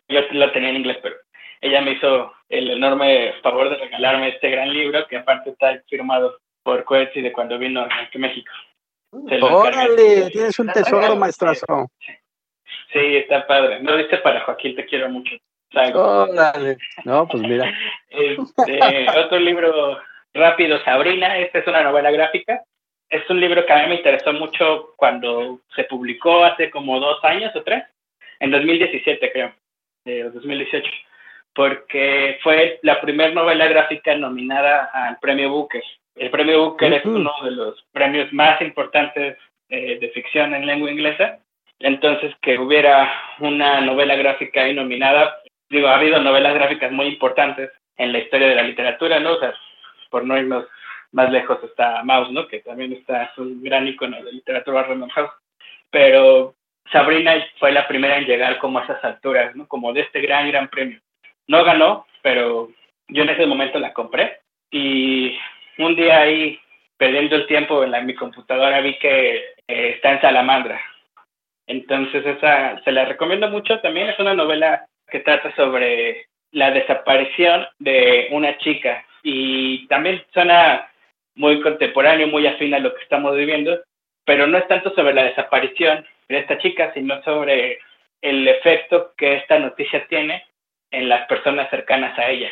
[0.09, 1.15] Yo la tenía en inglés, pero
[1.61, 6.37] ella me hizo el enorme favor de regalarme este gran libro que aparte está firmado
[6.63, 8.51] por Coetzee de cuando vino aquí a México.
[9.41, 11.89] Órale, tienes un tesoro, maestrazo.
[12.91, 13.79] Sí, está padre.
[13.81, 15.35] No dice para Joaquín, te quiero mucho.
[15.93, 16.77] Órale.
[17.05, 17.71] No, pues mira.
[18.09, 19.99] Este, otro libro
[20.33, 21.37] rápido, Sabrina.
[21.37, 22.63] Esta es una novela gráfica.
[23.09, 27.23] Es un libro que a mí me interesó mucho cuando se publicó hace como dos
[27.23, 27.83] años o tres,
[28.39, 29.53] en 2017 creo,
[30.05, 30.89] eh, 2018,
[31.53, 35.83] porque fue la primera novela gráfica nominada al premio Booker.
[36.15, 39.37] El premio Booker es uno de los premios más importantes
[39.69, 41.39] eh, de ficción en lengua inglesa.
[41.79, 45.37] Entonces, que hubiera una novela gráfica ahí nominada,
[45.69, 49.33] digo, ha habido novelas gráficas muy importantes en la historia de la literatura, ¿no?
[49.33, 49.53] O sea,
[50.09, 50.65] por no irnos
[51.11, 52.47] más lejos está Mouse, ¿no?
[52.47, 55.31] Que también está, es un gran icono de literatura Random House.
[55.89, 56.55] Pero
[56.91, 59.67] Sabrina fue la primera en llegar como a esas alturas, ¿no?
[59.67, 60.99] Como de este gran, gran premio.
[61.47, 62.69] No ganó, pero
[63.07, 64.39] yo en ese momento la compré
[64.71, 65.37] y
[65.77, 66.59] un día ahí,
[66.97, 69.35] perdiendo el tiempo en la, mi computadora, vi que
[69.67, 70.81] eh, está en Salamandra.
[71.67, 73.79] Entonces, esa se la recomiendo mucho.
[73.79, 80.89] También es una novela que trata sobre la desaparición de una chica y también suena
[81.35, 83.81] muy contemporáneo, muy afín a lo que estamos viviendo,
[84.25, 87.79] pero no es tanto sobre la desaparición de esta chica, sino sobre
[88.21, 90.45] el efecto que esta noticia tiene
[90.91, 92.51] en las personas cercanas a ella.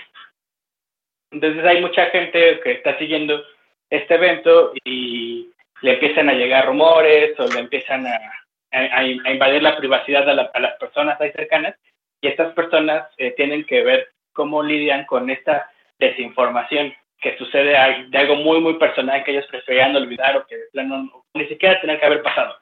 [1.32, 3.44] Entonces hay mucha gente que está siguiendo
[3.90, 5.50] este evento y
[5.82, 8.20] le empiezan a llegar rumores o le empiezan a,
[8.72, 11.76] a, invadir la privacidad a, las personas ahí cercanas
[12.22, 15.70] y estas personas eh, tienen que ver cómo lidian con esta
[16.00, 17.76] desinformación que sucede
[18.10, 21.80] de algo muy, muy personal que ellos preferían olvidar o que de plano ni siquiera
[21.80, 22.58] tener que haber pasado.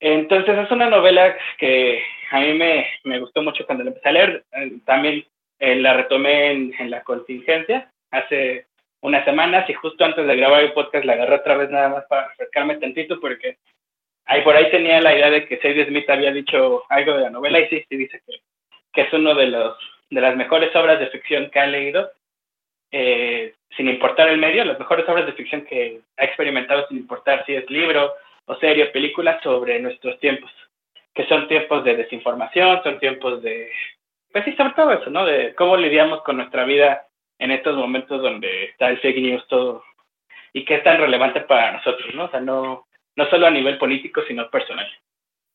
[0.00, 4.12] Entonces es una novela que a mí me, me gustó mucho cuando la empecé a
[4.12, 4.44] leer.
[4.52, 5.24] Eh, también
[5.58, 8.66] eh, la retomé en, en, la contingencia hace
[9.00, 12.04] unas semanas y justo antes de grabar el podcast la agarré otra vez nada más
[12.06, 13.58] para acercarme tantito porque
[14.24, 17.30] ahí por ahí tenía la idea de que Sadie Smith había dicho algo de la
[17.30, 18.40] novela y sí, sí dice que,
[18.92, 19.76] que es uno de los
[20.10, 22.10] de las mejores obras de ficción que ha leído
[22.90, 27.44] eh, sin importar el medio, las mejores obras de ficción que ha experimentado sin importar
[27.44, 28.14] si es libro
[28.46, 30.50] o serie o película sobre nuestros tiempos,
[31.12, 33.70] que son tiempos de desinformación, son tiempos de,
[34.32, 35.26] pues sí, sobre todo eso, ¿no?
[35.26, 37.06] De cómo lidiamos con nuestra vida
[37.38, 39.84] en estos momentos donde está el fake news todo
[40.52, 42.24] y que es tan relevante para nosotros, ¿no?
[42.24, 44.86] O sea, no, no solo a nivel político, sino personal.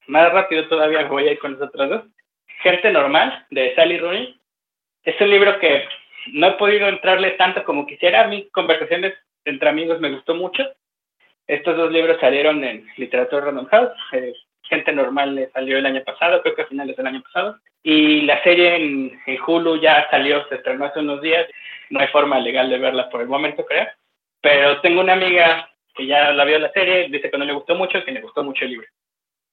[0.07, 2.03] Más rápido todavía voy a ir con nosotros dos.
[2.61, 4.39] Gente Normal, de Sally Rooney.
[5.03, 5.86] Es un libro que
[6.34, 8.21] no he podido entrarle tanto como quisiera.
[8.21, 9.15] A mí, conversaciones
[9.45, 10.63] entre amigos me gustó mucho.
[11.47, 13.91] Estos dos libros salieron en Literatura Random House.
[14.11, 14.34] Eh,
[14.72, 17.59] Gente Normal salió el año pasado, creo que a finales del año pasado.
[17.84, 21.45] Y la serie en, Hulu ya salió, se estrenó hace unos días.
[21.89, 23.86] No hay forma legal de verla por el momento, creo.
[24.39, 27.76] Pero tengo una amiga que ya la vio la serie, dice que no le gustó
[27.76, 28.88] mucho, que le gustó mucho el libro.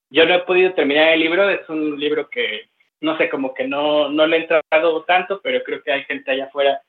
[0.09, 2.69] Yo no he podido terminar el libro, es un libro que,
[3.01, 6.31] no sé, como que no, no le he entrado tanto, pero creo que hay gente
[6.31, 6.81] allá afuera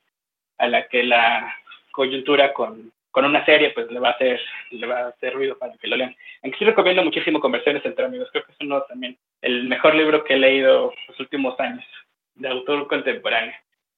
[0.59, 1.51] a la que la
[1.91, 4.39] coyuntura con, con una serie, pues le va a hacer,
[4.71, 6.15] le va a hacer ruido para que lo lean.
[6.43, 10.23] Aunque sí recomiendo muchísimo Conversiones entre amigos, creo que es uno también, el mejor libro
[10.23, 11.85] que he leído los últimos años,
[12.35, 13.55] de autor contemporáneo.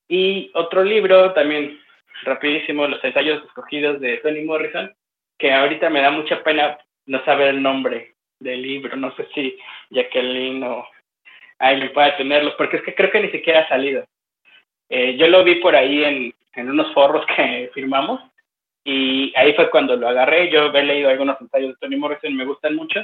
[0.08, 1.80] Y otro libro también,
[2.24, 4.94] rapidísimo, Los ensayos escogidos de Tony Morrison,
[5.38, 9.58] que ahorita me da mucha pena no saber el nombre del libro, no sé si
[9.90, 10.88] Jacqueline o
[11.60, 14.06] alguien pueda tenerlo, porque es que creo que ni siquiera ha salido.
[14.90, 18.22] Eh, yo lo vi por ahí en, en unos forros que firmamos,
[18.84, 20.50] y ahí fue cuando lo agarré.
[20.50, 23.02] Yo he leído algunos ensayos de Tony Morrison, me gustan mucho.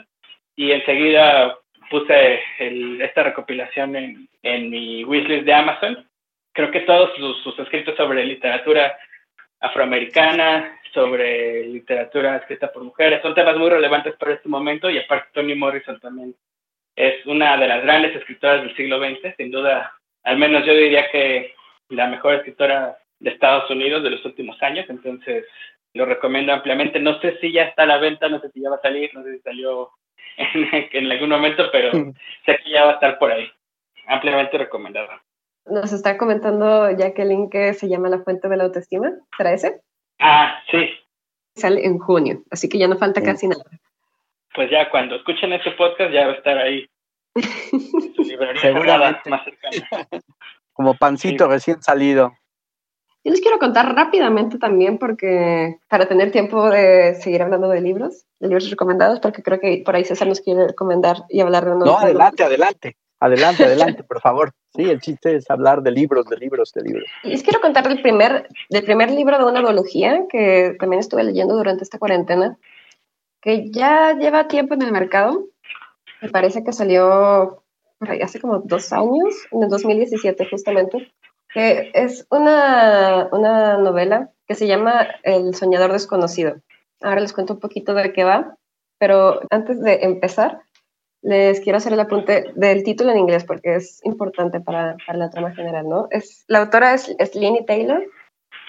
[0.56, 1.58] Y enseguida
[1.90, 6.08] puse esta recopilación en, en mi wishlist de Amazon.
[6.54, 7.12] Creo que todos
[7.44, 8.98] sus, escritos sobre literatura
[9.60, 15.30] afroamericana, sobre literatura escrita por mujeres, son temas muy relevantes para este momento y aparte
[15.34, 16.36] Tony Morrison también
[16.96, 21.10] es una de las grandes escritoras del siglo XX, sin duda, al menos yo diría
[21.12, 21.54] que
[21.90, 25.46] la mejor escritora de Estados Unidos de los últimos años, entonces
[25.94, 27.00] lo recomiendo ampliamente.
[27.00, 29.10] No sé si ya está a la venta, no sé si ya va a salir,
[29.14, 29.92] no sé si salió
[30.38, 31.92] en, algún momento, pero
[32.46, 33.48] sé que ya va a estar por ahí.
[34.08, 35.10] Ampliamente recomendado.
[35.66, 39.12] Nos está comentando Jacqueline que se llama La Fuente de la Autoestima.
[39.36, 39.82] ¿Será ese?
[40.20, 40.90] Ah, sí.
[41.56, 43.64] Sale en junio, así que ya no falta casi nada.
[44.54, 46.88] Pues ya cuando escuchen este podcast ya va a estar ahí.
[48.16, 48.74] su librería
[49.26, 50.08] más cercana.
[50.74, 52.34] Como pancito recién salido.
[53.28, 58.24] Yo les quiero contar rápidamente también, porque para tener tiempo de seguir hablando de libros,
[58.40, 61.72] de libros recomendados, porque creo que por ahí César nos quiere recomendar y hablar de
[61.72, 61.86] unos.
[61.86, 62.96] No, adelante, adelante.
[63.20, 64.54] Adelante, adelante, por favor.
[64.74, 67.04] Sí, el chiste es hablar de libros, de libros, de libros.
[67.24, 71.54] Les quiero contar del primer, del primer libro de una biología que también estuve leyendo
[71.58, 72.58] durante esta cuarentena,
[73.42, 75.48] que ya lleva tiempo en el mercado.
[76.22, 77.62] Me parece que salió
[78.24, 81.12] hace como dos años, en el 2017 justamente
[81.54, 86.56] que es una, una novela que se llama El soñador desconocido.
[87.02, 88.58] Ahora les cuento un poquito de qué va,
[88.98, 90.62] pero antes de empezar,
[91.22, 95.30] les quiero hacer el apunte del título en inglés porque es importante para, para la
[95.30, 96.08] trama general, ¿no?
[96.12, 97.32] Es, la autora es, es
[97.66, 98.04] Taylor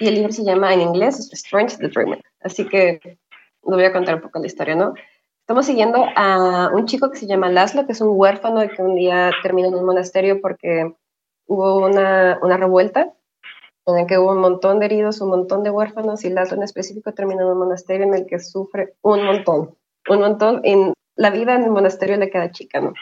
[0.00, 2.22] y el libro se llama en inglés Strange the Dreamer.
[2.40, 3.18] Así que les
[3.62, 4.94] voy a contar un poco la historia, ¿no?
[5.40, 8.82] Estamos siguiendo a un chico que se llama Laszlo, que es un huérfano y que
[8.82, 10.94] un día termina en un monasterio porque
[11.48, 13.12] hubo una, una revuelta
[13.86, 16.62] en la que hubo un montón de heridos, un montón de huérfanos y Laszlo en
[16.62, 19.76] específico terminó en un monasterio en el que sufre un montón,
[20.08, 20.60] un montón.
[20.62, 22.92] En la vida en el monasterio le queda chica, ¿no?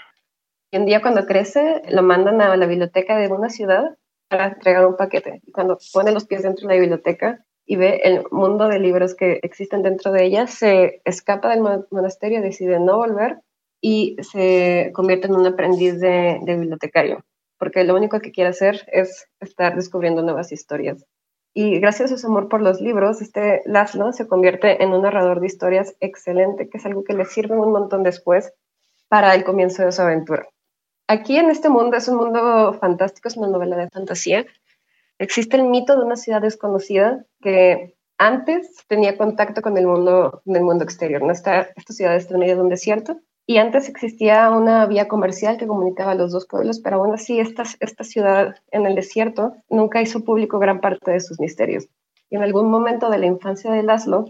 [0.70, 3.96] Y un día cuando crece lo mandan a la biblioteca de una ciudad
[4.28, 5.40] para entregar un paquete.
[5.44, 9.16] Y cuando pone los pies dentro de la biblioteca y ve el mundo de libros
[9.16, 13.40] que existen dentro de ella, se escapa del monasterio, decide no volver
[13.80, 17.24] y se convierte en un aprendiz de bibliotecario
[17.58, 21.06] porque lo único que quiere hacer es estar descubriendo nuevas historias.
[21.54, 25.40] Y gracias a su amor por los libros, este Laszlo se convierte en un narrador
[25.40, 28.52] de historias excelente, que es algo que le sirve un montón después
[29.08, 30.46] para el comienzo de su aventura.
[31.08, 34.44] Aquí en este mundo es un mundo fantástico, es una novela de fantasía.
[35.18, 40.62] Existe el mito de una ciudad desconocida que antes tenía contacto con el mundo, el
[40.62, 41.22] mundo exterior.
[41.22, 41.32] ¿no?
[41.32, 45.68] Esta, esta ciudad está en medio un desierto y antes existía una vía comercial que
[45.68, 47.64] comunicaba los dos pueblos, pero aún así esta,
[48.04, 51.88] ciudad en el desierto nunca hizo público gran parte de sus misterios.
[52.28, 54.24] Y en algún momento de la infancia de Laszlo,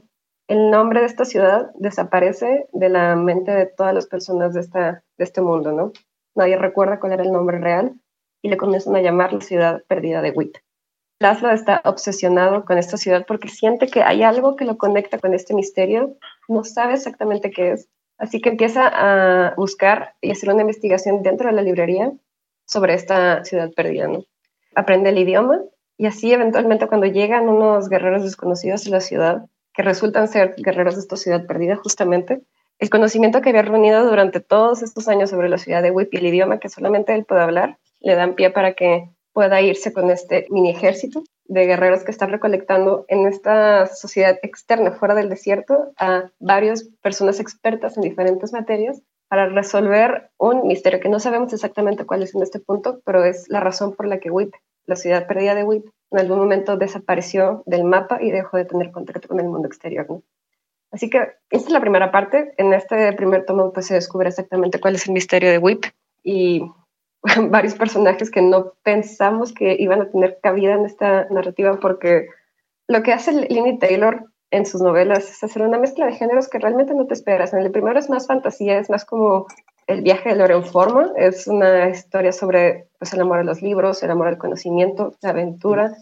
[0.48, 5.02] el nombre de esta ciudad desaparece de la mente de todas las personas de, esta,
[5.16, 5.92] de este mundo, ¿no?
[6.34, 7.94] Nadie recuerda cuál era el nombre real
[8.42, 10.58] y le comienzan a llamar la ciudad perdida de Witt.
[11.20, 15.32] Laszlo está obsesionado con esta ciudad porque siente que hay algo que lo conecta con
[15.32, 17.88] este misterio, no sabe exactamente qué es,
[18.18, 22.12] Así que empieza a buscar y hacer una investigación dentro de la librería
[22.66, 24.08] sobre esta ciudad perdida.
[24.74, 25.60] Aprende el idioma
[25.98, 30.94] y así eventualmente cuando llegan unos guerreros desconocidos a la ciudad, que resultan ser guerreros
[30.94, 32.42] de esta ciudad perdida justamente,
[32.78, 36.18] el conocimiento que había reunido durante todos estos años sobre la ciudad de Whip y
[36.18, 40.10] el idioma que solamente él puede hablar, le dan pie para que pueda irse con
[40.10, 45.92] este mini ejército de guerreros que están recolectando en esta sociedad externa, fuera del desierto,
[45.98, 52.04] a varias personas expertas en diferentes materias para resolver un misterio que no sabemos exactamente
[52.04, 54.54] cuál es en este punto, pero es la razón por la que WIP,
[54.86, 58.92] la ciudad perdida de WIP, en algún momento desapareció del mapa y dejó de tener
[58.92, 60.06] contacto con el mundo exterior.
[60.92, 61.18] Así que
[61.50, 62.54] esta es la primera parte.
[62.56, 65.84] En este primer tomo pues, se descubre exactamente cuál es el misterio de WIP
[66.22, 66.62] y
[67.50, 72.28] varios personajes que no pensamos que iban a tener cabida en esta narrativa porque
[72.88, 76.58] lo que hace Lini Taylor en sus novelas es hacer una mezcla de géneros que
[76.58, 77.52] realmente no te esperas.
[77.52, 79.46] En el primero es más fantasía, es más como
[79.86, 84.02] el viaje de Loren Forma, es una historia sobre pues, el amor a los libros,
[84.02, 85.96] el amor al conocimiento, la aventura,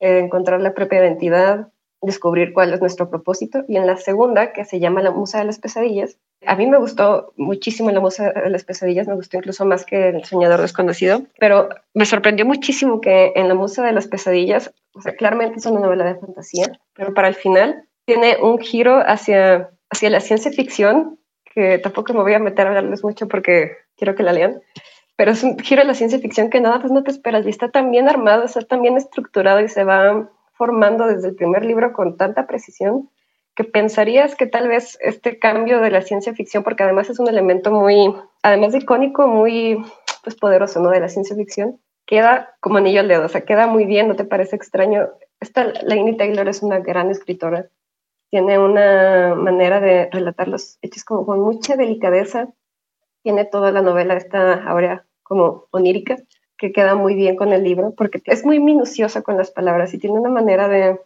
[0.00, 1.68] encontrar la propia identidad,
[2.02, 3.64] descubrir cuál es nuestro propósito.
[3.66, 6.78] Y en la segunda, que se llama La Musa de las Pesadillas, a mí me
[6.78, 11.22] gustó muchísimo La Musa de las Pesadillas, me gustó incluso más que El Soñador Desconocido,
[11.38, 15.66] pero me sorprendió muchísimo que en La Musa de las Pesadillas, o sea, claramente es
[15.66, 20.50] una novela de fantasía, pero para el final tiene un giro hacia, hacia la ciencia
[20.50, 21.18] ficción,
[21.54, 24.60] que tampoco me voy a meter a hablarles mucho porque quiero que la lean,
[25.16, 27.50] pero es un giro de la ciencia ficción que nada, pues no te esperas y
[27.50, 31.64] está tan bien armado, está tan bien estructurado y se va formando desde el primer
[31.64, 33.10] libro con tanta precisión
[33.54, 37.28] que pensarías que tal vez este cambio de la ciencia ficción, porque además es un
[37.28, 39.84] elemento muy, además de icónico, muy
[40.22, 40.90] pues, poderoso, ¿no?
[40.90, 44.16] De la ciencia ficción, queda como anillo al dedo, o sea, queda muy bien, ¿no
[44.16, 45.08] te parece extraño?
[45.40, 47.68] Esta Laini Taylor es una gran escritora,
[48.30, 52.48] tiene una manera de relatar los hechos como con mucha delicadeza,
[53.22, 56.16] tiene toda la novela esta ahora como onírica,
[56.58, 59.98] que queda muy bien con el libro, porque es muy minuciosa con las palabras y
[59.98, 61.00] tiene una manera de,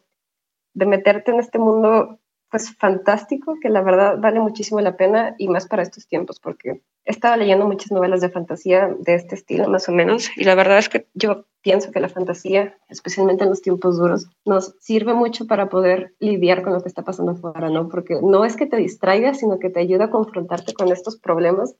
[0.74, 2.18] de meterte en este mundo
[2.50, 6.82] pues fantástico, que la verdad vale muchísimo la pena y más para estos tiempos, porque
[7.04, 10.54] he estado leyendo muchas novelas de fantasía de este estilo, más o menos, y la
[10.54, 15.14] verdad es que yo pienso que la fantasía, especialmente en los tiempos duros, nos sirve
[15.14, 17.88] mucho para poder lidiar con lo que está pasando afuera, ¿no?
[17.88, 21.74] Porque no es que te distraiga, sino que te ayuda a confrontarte con estos problemas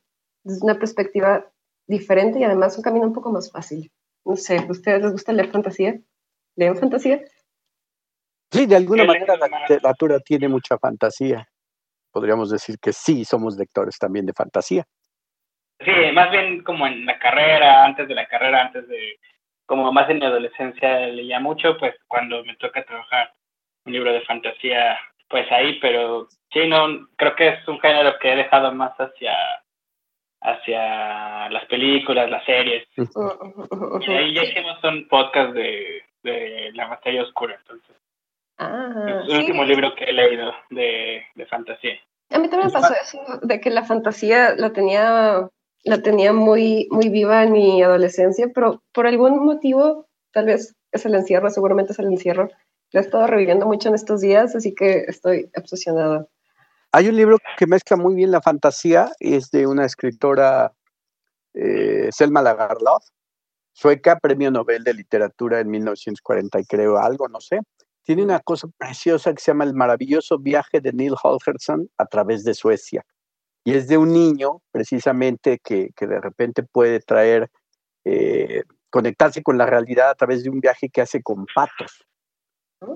[0.44, 1.50] desde una perspectiva
[1.86, 3.90] diferente y además un camino un poco más fácil.
[4.24, 6.00] No sé, ¿a ustedes les gusta leer fantasía?
[6.56, 7.22] ¿Leen fantasía?
[8.50, 11.46] Sí, de alguna manera la literatura tiene mucha fantasía.
[12.10, 14.84] Podríamos decir que sí, somos lectores también de fantasía.
[15.80, 19.18] Sí, más bien como en la carrera, antes de la carrera, antes de,
[19.66, 23.32] como más en mi adolescencia leía mucho, pues cuando me toca trabajar
[23.84, 28.32] un libro de fantasía, pues ahí, pero sí, no, creo que es un género que
[28.32, 29.36] he dejado más hacia
[30.40, 32.86] hacia las películas, las series.
[32.96, 37.96] y ahí ya hicimos un podcast de, de la materia oscura, entonces.
[38.58, 41.92] Ah, es el último libro que he leído de, de fantasía.
[42.30, 45.48] A mí también me pasó eso, de que la fantasía la tenía,
[45.84, 51.06] la tenía muy, muy viva en mi adolescencia, pero por algún motivo, tal vez es
[51.06, 52.48] el encierro, seguramente es el encierro,
[52.92, 56.26] lo he estado reviviendo mucho en estos días, así que estoy obsesionada.
[56.92, 60.72] Hay un libro que mezcla muy bien la fantasía, es de una escritora,
[61.54, 63.04] eh, Selma Lagerlöf,
[63.72, 67.60] sueca, premio Nobel de Literatura en 1940 y creo algo, no sé
[68.08, 72.42] tiene una cosa preciosa que se llama El maravilloso viaje de Neil Holgersson a través
[72.42, 73.04] de Suecia.
[73.64, 77.50] Y es de un niño, precisamente, que, de repente puede traer,
[78.06, 82.06] eh, conectarse con la realidad a través de un viaje que hace con patos.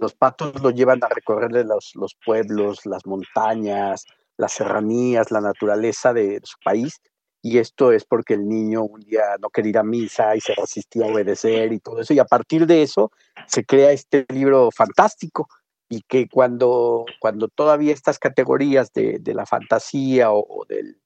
[0.01, 4.07] Los patos lo llevan a recorrer los, los pueblos, las montañas,
[4.39, 7.03] las serranías, la naturaleza de su país,
[7.43, 10.55] y esto es porque el niño un día no quería ir a misa y se
[10.55, 13.11] resistía a obedecer y todo eso, y a partir de eso
[13.47, 15.49] se crea este libro fantástico
[15.89, 20.97] y que cuando, cuando todavía estas categorías de, de la fantasía o, del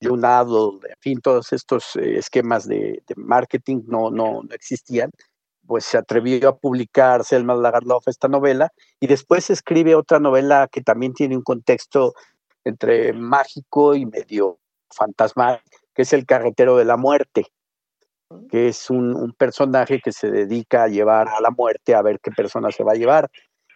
[0.00, 5.10] young adult, en fin, todos estos eh, esquemas de, de marketing no, no, no, existían,
[5.66, 8.70] pues se atrevió a publicar Selma Lagerlof esta novela
[9.00, 12.12] y después escribe otra novela que también tiene un contexto
[12.64, 14.58] entre mágico y medio
[14.90, 15.62] fantasmal,
[15.94, 17.46] que es el carretero de la muerte,
[18.50, 22.30] que es un, personaje que se dedica a llevar a la muerte a ver qué
[22.30, 23.28] persona se va a llevar.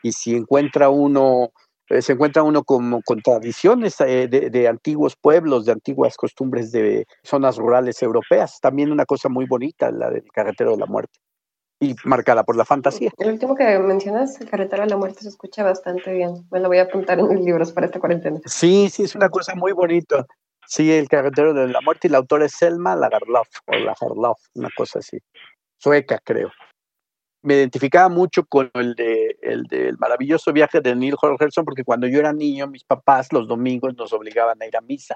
[0.02, 1.50] Y si encuentra uno,
[1.88, 7.06] eh, se encuentra uno con, con tradiciones eh, de, antiguos pueblos, de antiguas costumbres de
[7.22, 8.58] zonas rurales europeas.
[8.60, 11.18] También una cosa muy bonita, la del carretero de la muerte.
[11.80, 13.12] Y marcada por la fantasía.
[13.18, 16.44] El último que mencionas, el carretero de la muerte, se escucha bastante bien.
[16.50, 18.40] Me lo voy a apuntar en mis libros para esta cuarentena.
[18.46, 20.26] Sí, sí, es una cosa muy bonita.
[20.68, 24.68] Sí, El carretero de la muerte y la autora es Selma Lagerlof o Lagerlof, una
[24.76, 25.18] cosa así.
[25.78, 26.50] Sueca, creo.
[27.40, 32.06] Me identificaba mucho con el de el del maravilloso viaje de Neil Holgersson porque cuando
[32.06, 35.14] yo era niño mis papás los domingos nos obligaban a ir a misa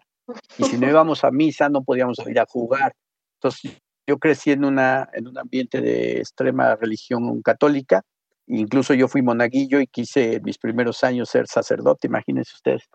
[0.57, 2.95] y si no íbamos a misa no podíamos ir a jugar.
[3.35, 3.77] Entonces
[4.07, 8.03] yo crecí en una en un ambiente de extrema religión católica,
[8.47, 12.89] incluso yo fui monaguillo y quise mis primeros años ser sacerdote, imagínense ustedes,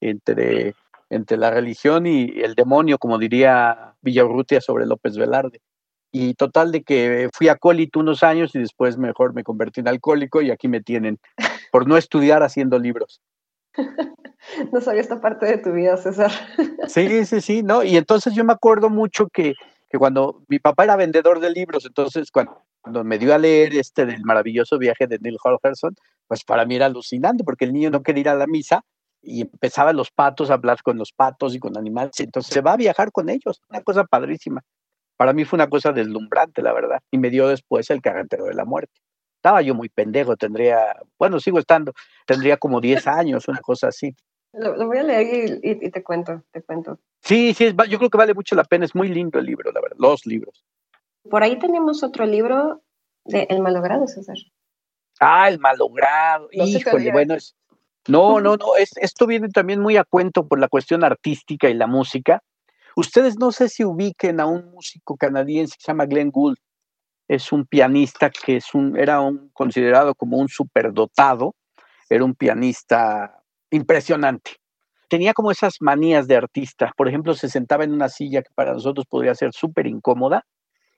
[0.00, 0.74] entre
[1.10, 5.60] entre la religión y el demonio, como diría Villarrutia sobre López Velarde.
[6.12, 10.42] Y total de que fui acólito unos años y después mejor me convertí en alcohólico
[10.42, 11.18] y aquí me tienen
[11.72, 13.20] por no estudiar haciendo libros.
[14.72, 16.30] No sabía esta parte de tu vida, César.
[16.86, 17.82] Sí, sí, sí, ¿no?
[17.82, 19.54] Y entonces yo me acuerdo mucho que,
[19.88, 22.54] que cuando mi papá era vendedor de libros, entonces cuando,
[23.04, 25.94] me dio a leer este del maravilloso viaje de Neil Holgersson,
[26.26, 28.84] pues para mí era alucinante porque el niño no quería ir a la misa
[29.24, 32.18] y empezaban los patos a hablar con los patos y con animales.
[32.20, 34.62] Entonces se va a viajar con ellos, una cosa padrísima.
[35.16, 37.00] Para mí fue una cosa deslumbrante, la verdad.
[37.10, 38.92] Y me dio después el carretero de la muerte.
[39.36, 41.92] Estaba yo muy pendejo, tendría, bueno, sigo estando,
[42.26, 44.14] tendría como 10 años, una cosa así.
[44.52, 46.98] Lo, voy a leer y, te cuento, te cuento.
[47.20, 49.80] Sí, sí, yo creo que vale mucho la pena, es muy lindo el libro, la
[49.80, 50.64] verdad, los libros.
[51.28, 52.82] Por ahí tenemos otro libro
[53.24, 54.36] de El malogrado, César.
[55.18, 57.56] Ah, El malogrado, híjole, bueno, es,
[58.08, 61.86] no, no, no, esto viene también muy a cuento por la cuestión artística y la
[61.86, 62.42] música.
[62.96, 66.58] Ustedes no sé si ubiquen a un músico canadiense que se llama Glenn Gould.
[67.26, 71.54] Es un pianista que es un, era un, considerado como un superdotado.
[72.10, 74.56] Era un pianista impresionante.
[75.08, 76.92] Tenía como esas manías de artista.
[76.96, 80.44] Por ejemplo, se sentaba en una silla que para nosotros podría ser súper incómoda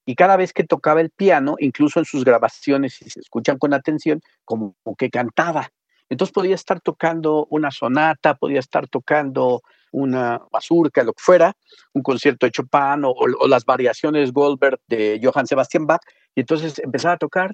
[0.04, 3.74] y cada vez que tocaba el piano, incluso en sus grabaciones, si se escuchan con
[3.74, 5.70] atención, como que cantaba
[6.08, 11.56] Entonces podía estar tocando una sonata, podía estar tocando una mazurca, lo que fuera,
[11.92, 16.02] un concierto de Chopin o, las variaciones Goldberg de Johann Sebastian Bach,
[16.34, 17.52] y entonces empezaba a tocar.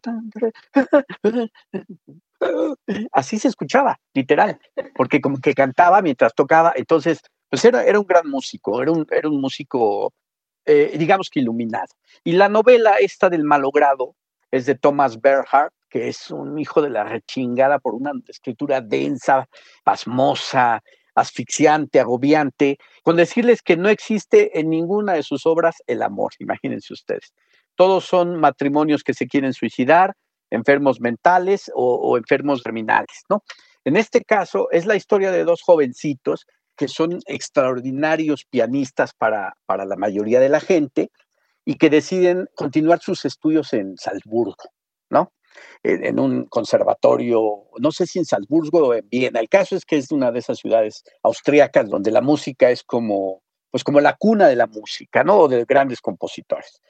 [3.13, 4.59] Así se escuchaba, literal,
[4.97, 6.73] porque como que cantaba mientras tocaba.
[6.75, 10.13] Entonces, pues era, era un gran músico, era un, era un músico,
[10.65, 11.95] eh, digamos que iluminado.
[12.25, 14.17] Y la novela esta del malogrado
[14.51, 19.47] es de Thomas Bernhardt, que es un hijo de la rechingada por una escritura densa,
[19.85, 20.83] pasmosa,
[21.15, 26.95] asfixiante, agobiante, con decirles que no existe en ninguna de sus obras el amor, imagínense
[26.95, 27.35] ustedes.
[27.75, 30.15] Todos son matrimonios que se quieren suicidar,
[30.49, 33.43] enfermos mentales o, enfermos terminales, ¿no?
[33.85, 39.85] En este caso es la historia de dos jovencitos que son extraordinarios pianistas para, para
[39.85, 41.11] la mayoría de la gente
[41.67, 44.71] y que deciden continuar sus estudios en Salzburgo,
[45.11, 45.33] ¿no?
[45.83, 49.41] En, un conservatorio, no sé si en Salzburgo o en Viena.
[49.41, 53.43] El caso es que es una de esas ciudades austríacas donde la música es como,
[53.71, 55.41] pues como la cuna de la música, ¿no?
[55.41, 56.81] O de grandes compositores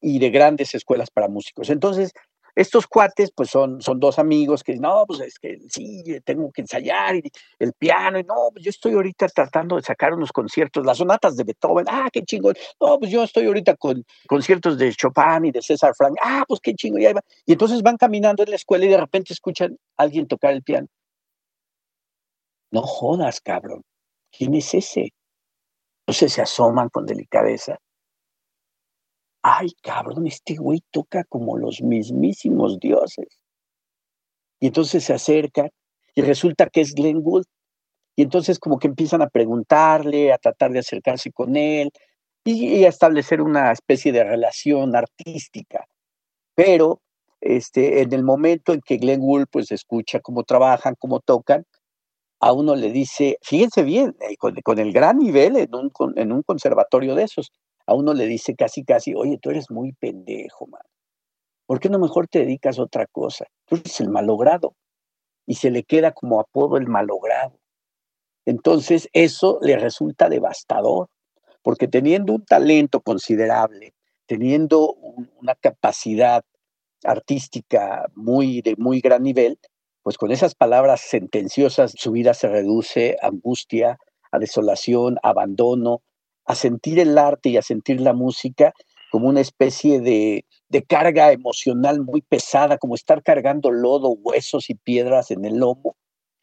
[0.00, 1.70] y de grandes escuelas para músicos.
[1.70, 2.12] Entonces,
[2.54, 6.62] estos cuates, pues son, son dos amigos que no, pues es que sí, tengo que
[6.62, 7.16] ensayar
[7.58, 11.36] el piano, y no, pues yo estoy ahorita tratando de sacar unos conciertos, las sonatas
[11.36, 15.50] de Beethoven, ah, qué chingón, no, pues yo estoy ahorita con conciertos de Chopin y
[15.50, 17.22] de César Frank, ah, pues qué chingón, y ahí va.
[17.46, 20.62] Y entonces van caminando en la escuela y de repente escuchan a alguien tocar el
[20.62, 20.88] piano.
[22.70, 23.82] No jodas, cabrón,
[24.30, 25.12] ¿quién es ese?
[26.06, 27.78] Entonces se asoman con delicadeza
[29.42, 33.26] ay, cabrón, este güey toca como los mismísimos dioses.
[34.60, 35.68] Y entonces se acerca
[36.14, 37.46] y resulta que es Glenn Gould.
[38.14, 41.90] Y entonces como que empiezan a preguntarle, a tratar de acercarse con él
[42.44, 45.86] y, a establecer una especie de relación artística.
[46.54, 47.00] Pero
[47.40, 51.64] este, en el momento en que Glenn Gould pues escucha cómo trabajan, cómo tocan,
[52.40, 56.42] a uno le dice, fíjense bien, eh, con, el gran nivel en un, en un
[56.42, 57.52] conservatorio de esos,
[57.92, 60.80] a uno le dice casi, casi, oye, tú eres muy pendejo, man.
[61.66, 63.46] ¿Por qué no mejor te dedicas a otra cosa?
[63.66, 64.74] Tú eres el malogrado.
[65.46, 67.58] Y se le queda como apodo el malogrado.
[68.46, 71.08] Entonces, eso le resulta devastador,
[71.62, 73.94] porque teniendo un talento considerable,
[74.26, 74.94] teniendo
[75.40, 76.42] una capacidad
[77.04, 79.58] artística muy de muy gran nivel,
[80.02, 83.98] pues con esas palabras sentenciosas su vida se reduce a angustia,
[84.30, 86.02] a desolación, abandono,
[86.44, 88.72] a sentir el arte y a sentir la música
[89.10, 90.46] como una especie de,
[90.88, 95.96] carga emocional muy pesada, como estar cargando lodo, huesos y piedras en el lomo,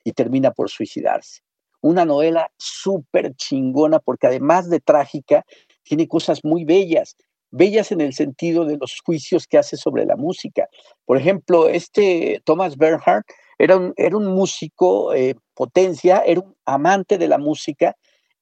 [0.03, 1.41] y termina por suicidarse.
[1.81, 5.45] Una novela súper chingona porque además de trágica,
[5.81, 7.15] tiene cosas muy bellas,
[7.49, 10.67] bellas en el sentido de los juicios que hace sobre la música.
[11.05, 13.25] Por ejemplo, este Thomas Bernhardt
[13.57, 17.95] era un, era un músico eh, potencia, era un amante de la música,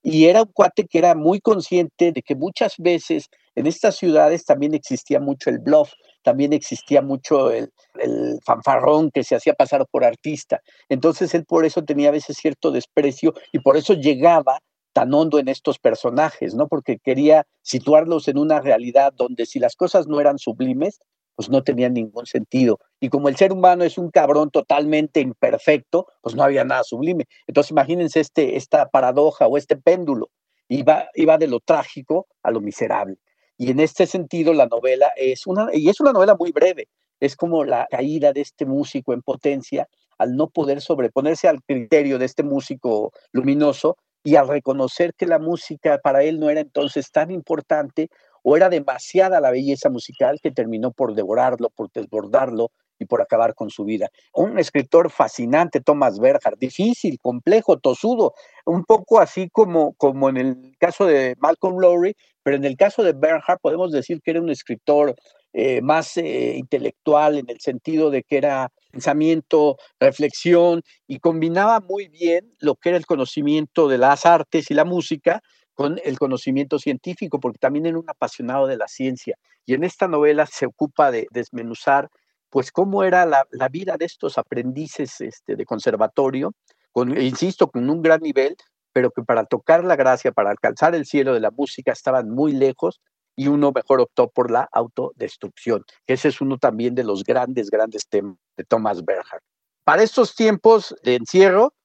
[0.03, 4.45] y era un cuate que era muy consciente de que muchas veces en estas ciudades
[4.45, 5.91] también existía mucho el bluff,
[6.23, 10.61] también existía mucho el, el, fanfarrón que se hacía pasar por artista.
[10.89, 14.59] Entonces él por eso tenía a veces cierto desprecio y por eso llegaba
[14.93, 16.67] tan hondo en estos personajes, ¿no?
[16.67, 20.99] Porque quería situarlos en una realidad donde si las cosas no eran sublimes,
[21.37, 22.79] pues no tenía ningún sentido.
[22.99, 27.25] Y como el ser humano es un cabrón totalmente imperfecto, pues no había nada sublime.
[27.45, 30.31] Entonces imagínense este, esta paradoja o este péndulo.
[30.67, 33.17] Iba, iba de lo trágico a lo miserable.
[33.55, 36.87] Y en este sentido la novela es una, y es una novela muy breve,
[37.19, 42.17] es como la caída de este músico en potencia al no poder sobreponerse al criterio
[42.17, 47.11] de este músico luminoso y al reconocer que la música para él no era entonces
[47.11, 48.09] tan importante
[48.49, 53.53] o era demasiada la belleza musical que terminó por devorarlo, por desbordarlo y por acabar
[53.53, 54.07] con su vida.
[54.33, 58.35] Un escritor fascinante, Thomas Berger, difícil, complejo, tosudo,
[58.65, 63.03] un poco así como, como en el caso de Malcolm Lowry, pero en el caso
[63.03, 65.13] de Bernhard podemos decir que era un escritor
[65.51, 72.07] eh, más eh, intelectual en el sentido de que era pensamiento, reflexión y combinaba muy
[72.07, 75.41] bien lo que era el conocimiento de las artes y la música
[75.77, 79.37] con el conocimiento científico, porque también era un apasionado de la ciencia.
[79.63, 82.09] Y en esta novela se ocupa de desmenuzar,
[82.49, 86.53] pues, cómo era la, vida de estos aprendices este, de conservatorio,
[86.91, 88.55] con, insisto, con un gran nivel,
[88.91, 92.53] pero que para tocar la gracia, para alcanzar el cielo de la música, estaban muy
[92.53, 92.99] lejos
[93.35, 95.83] y uno mejor optó por la autodestrucción.
[96.07, 99.43] Ese es uno también de los grandes, grandes temas de Thomas Bernhard.
[99.83, 101.75] Para estos tiempos de encierro,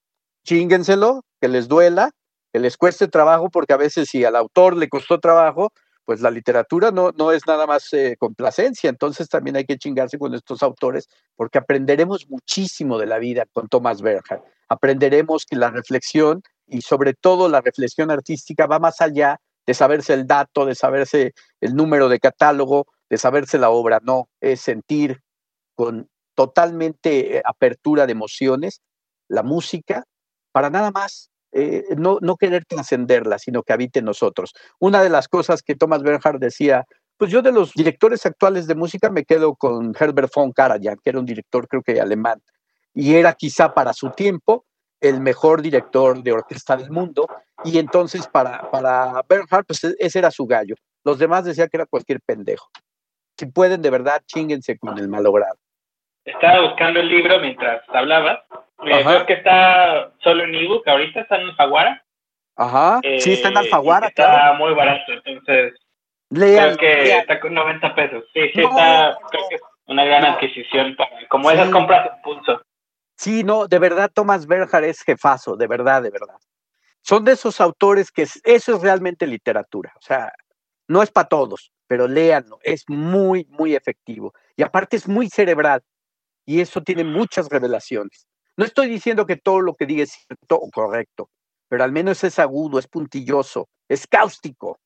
[0.46, 2.12] chíngenselo, que les duela,
[2.52, 5.72] que les cueste trabajo, porque a veces si al autor le costó trabajo,
[6.04, 10.18] pues la literatura no, no es nada más eh, complacencia, entonces también hay que chingarse
[10.18, 14.42] con estos autores porque aprenderemos muchísimo de la vida con Thomas Bernhard.
[14.68, 20.14] Aprenderemos que la reflexión y sobre todo la reflexión artística va más allá de saberse
[20.14, 25.20] el dato, de saberse el número de catálogo, de saberse la obra, no, es sentir
[25.74, 28.80] con totalmente eh, apertura de emociones
[29.28, 30.04] la música
[30.50, 34.52] para nada más eh, no, no querer trascenderla, sino que habite en nosotros.
[34.78, 36.86] Una de las cosas que Thomas Bernhard decía,
[37.16, 41.10] pues yo de los directores actuales de música me quedo con Herbert von Karajan, que
[41.10, 42.40] era un director creo que alemán,
[42.94, 44.64] y era quizá para su tiempo
[45.00, 47.28] el mejor director de orquesta del mundo,
[47.64, 50.74] y entonces para, para Bernhard, pues e, ese era su gallo.
[51.04, 52.68] Los demás decían que era cualquier pendejo.
[53.36, 55.56] Si pueden, de verdad, chinguense con el malogrado.
[56.24, 57.84] Estaba buscando el libro mientras
[58.82, 62.04] Creo que está solo en ebook, ahorita está en Alfaguara.
[62.56, 64.08] Ajá, sí, está en Alfaguara.
[64.08, 65.74] está muy barato, entonces
[66.28, 68.24] creo que está con 90 pesos.
[68.32, 70.96] Sí, sí, está, creo que es una gran adquisición,
[71.28, 72.62] como esas compras en pulso.
[73.16, 76.36] Sí, no, de verdad Thomas Berger es jefazo, de verdad, de verdad.
[77.02, 80.32] Son de esos autores que eso es realmente literatura, o sea,
[80.88, 84.32] no es para todos, pero léanlo, es muy, muy efectivo.
[84.56, 85.82] Y aparte es muy cerebral,
[86.44, 88.26] y eso tiene muchas revelaciones.
[88.56, 91.30] No estoy diciendo que todo lo que diga es cierto o correcto,
[91.68, 94.78] pero al menos es agudo, es puntilloso, es cáustico.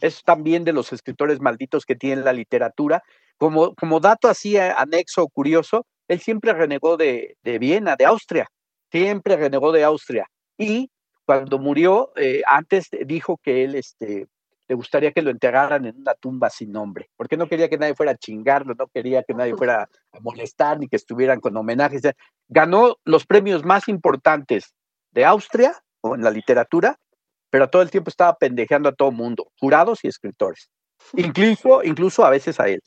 [0.00, 3.02] Es también de los escritores malditos que tiene la literatura.
[3.38, 8.04] Como, como dato así eh, anexo o curioso, él siempre renegó de, de, Viena, de
[8.04, 8.46] Austria,
[8.90, 10.26] siempre renegó de Austria.
[10.58, 10.90] Y
[11.24, 14.26] cuando murió, eh, antes dijo que él este,
[14.68, 17.94] le gustaría que lo enterraran en una tumba sin nombre, porque no quería que nadie
[17.94, 22.02] fuera a chingarlo, no quería que nadie fuera a molestar ni que estuvieran con homenajes.
[22.48, 24.74] Ganó los premios más importantes
[25.12, 26.96] de Austria o en la literatura,
[27.50, 30.68] pero todo el tiempo estaba pendejeando a todo mundo, jurados y escritores,
[31.14, 32.80] incluso, incluso a veces a él.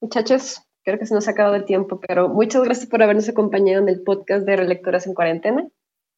[0.00, 3.82] Muchachos, creo que se nos ha acabado el tiempo, pero muchas gracias por habernos acompañado
[3.82, 5.66] en el podcast de Relectoras en Cuarentena.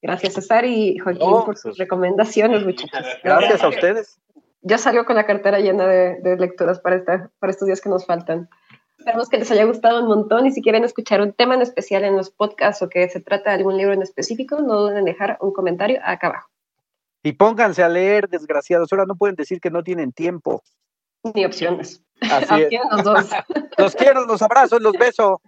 [0.01, 3.07] Gracias, César y Joaquín, por sus recomendaciones, muchachos.
[3.23, 4.19] Gracias a ustedes
[4.63, 8.07] ya salió con la cartera llena de, lecturas para, esta, para estos días que nos
[8.07, 8.49] faltan.
[9.09, 12.05] Esperamos que les haya gustado un montón y si quieren escuchar un tema en especial
[12.05, 15.07] en los podcasts o que se trata de algún libro en específico, no duden en
[15.07, 16.51] dejar un comentario acá abajo.
[17.23, 18.93] Y pónganse a leer, desgraciados.
[18.93, 20.63] Ahora no pueden decir que no tienen tiempo.
[21.23, 22.03] Ni opciones.
[22.21, 22.71] Así es.
[22.91, 23.31] Los, dos.
[23.79, 25.41] los quiero, los abrazo, los beso.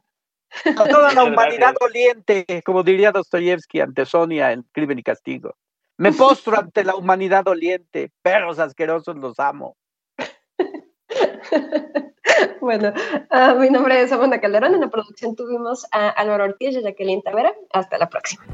[0.65, 5.55] A toda la humanidad doliente, como diría Dostoyevsky ante Sonia en Crimen y Castigo.
[5.99, 8.11] Me postro ante la humanidad doliente.
[8.23, 9.77] Perros asquerosos, los amo.
[12.61, 12.93] bueno,
[13.31, 14.75] uh, mi nombre es Amanda Calderón.
[14.75, 17.55] En la producción tuvimos a Álvaro Ortiz y a Jacqueline Tavera.
[17.73, 18.45] Hasta la próxima.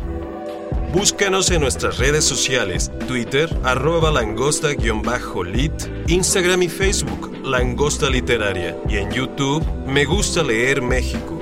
[0.92, 5.72] Búscanos en nuestras redes sociales, Twitter, arroba langosta-lit,
[6.06, 11.38] Instagram y Facebook, Langosta Literaria, y en YouTube, Me Gusta Leer México.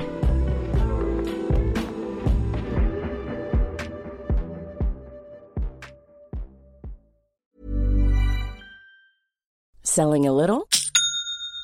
[9.83, 10.67] Selling a little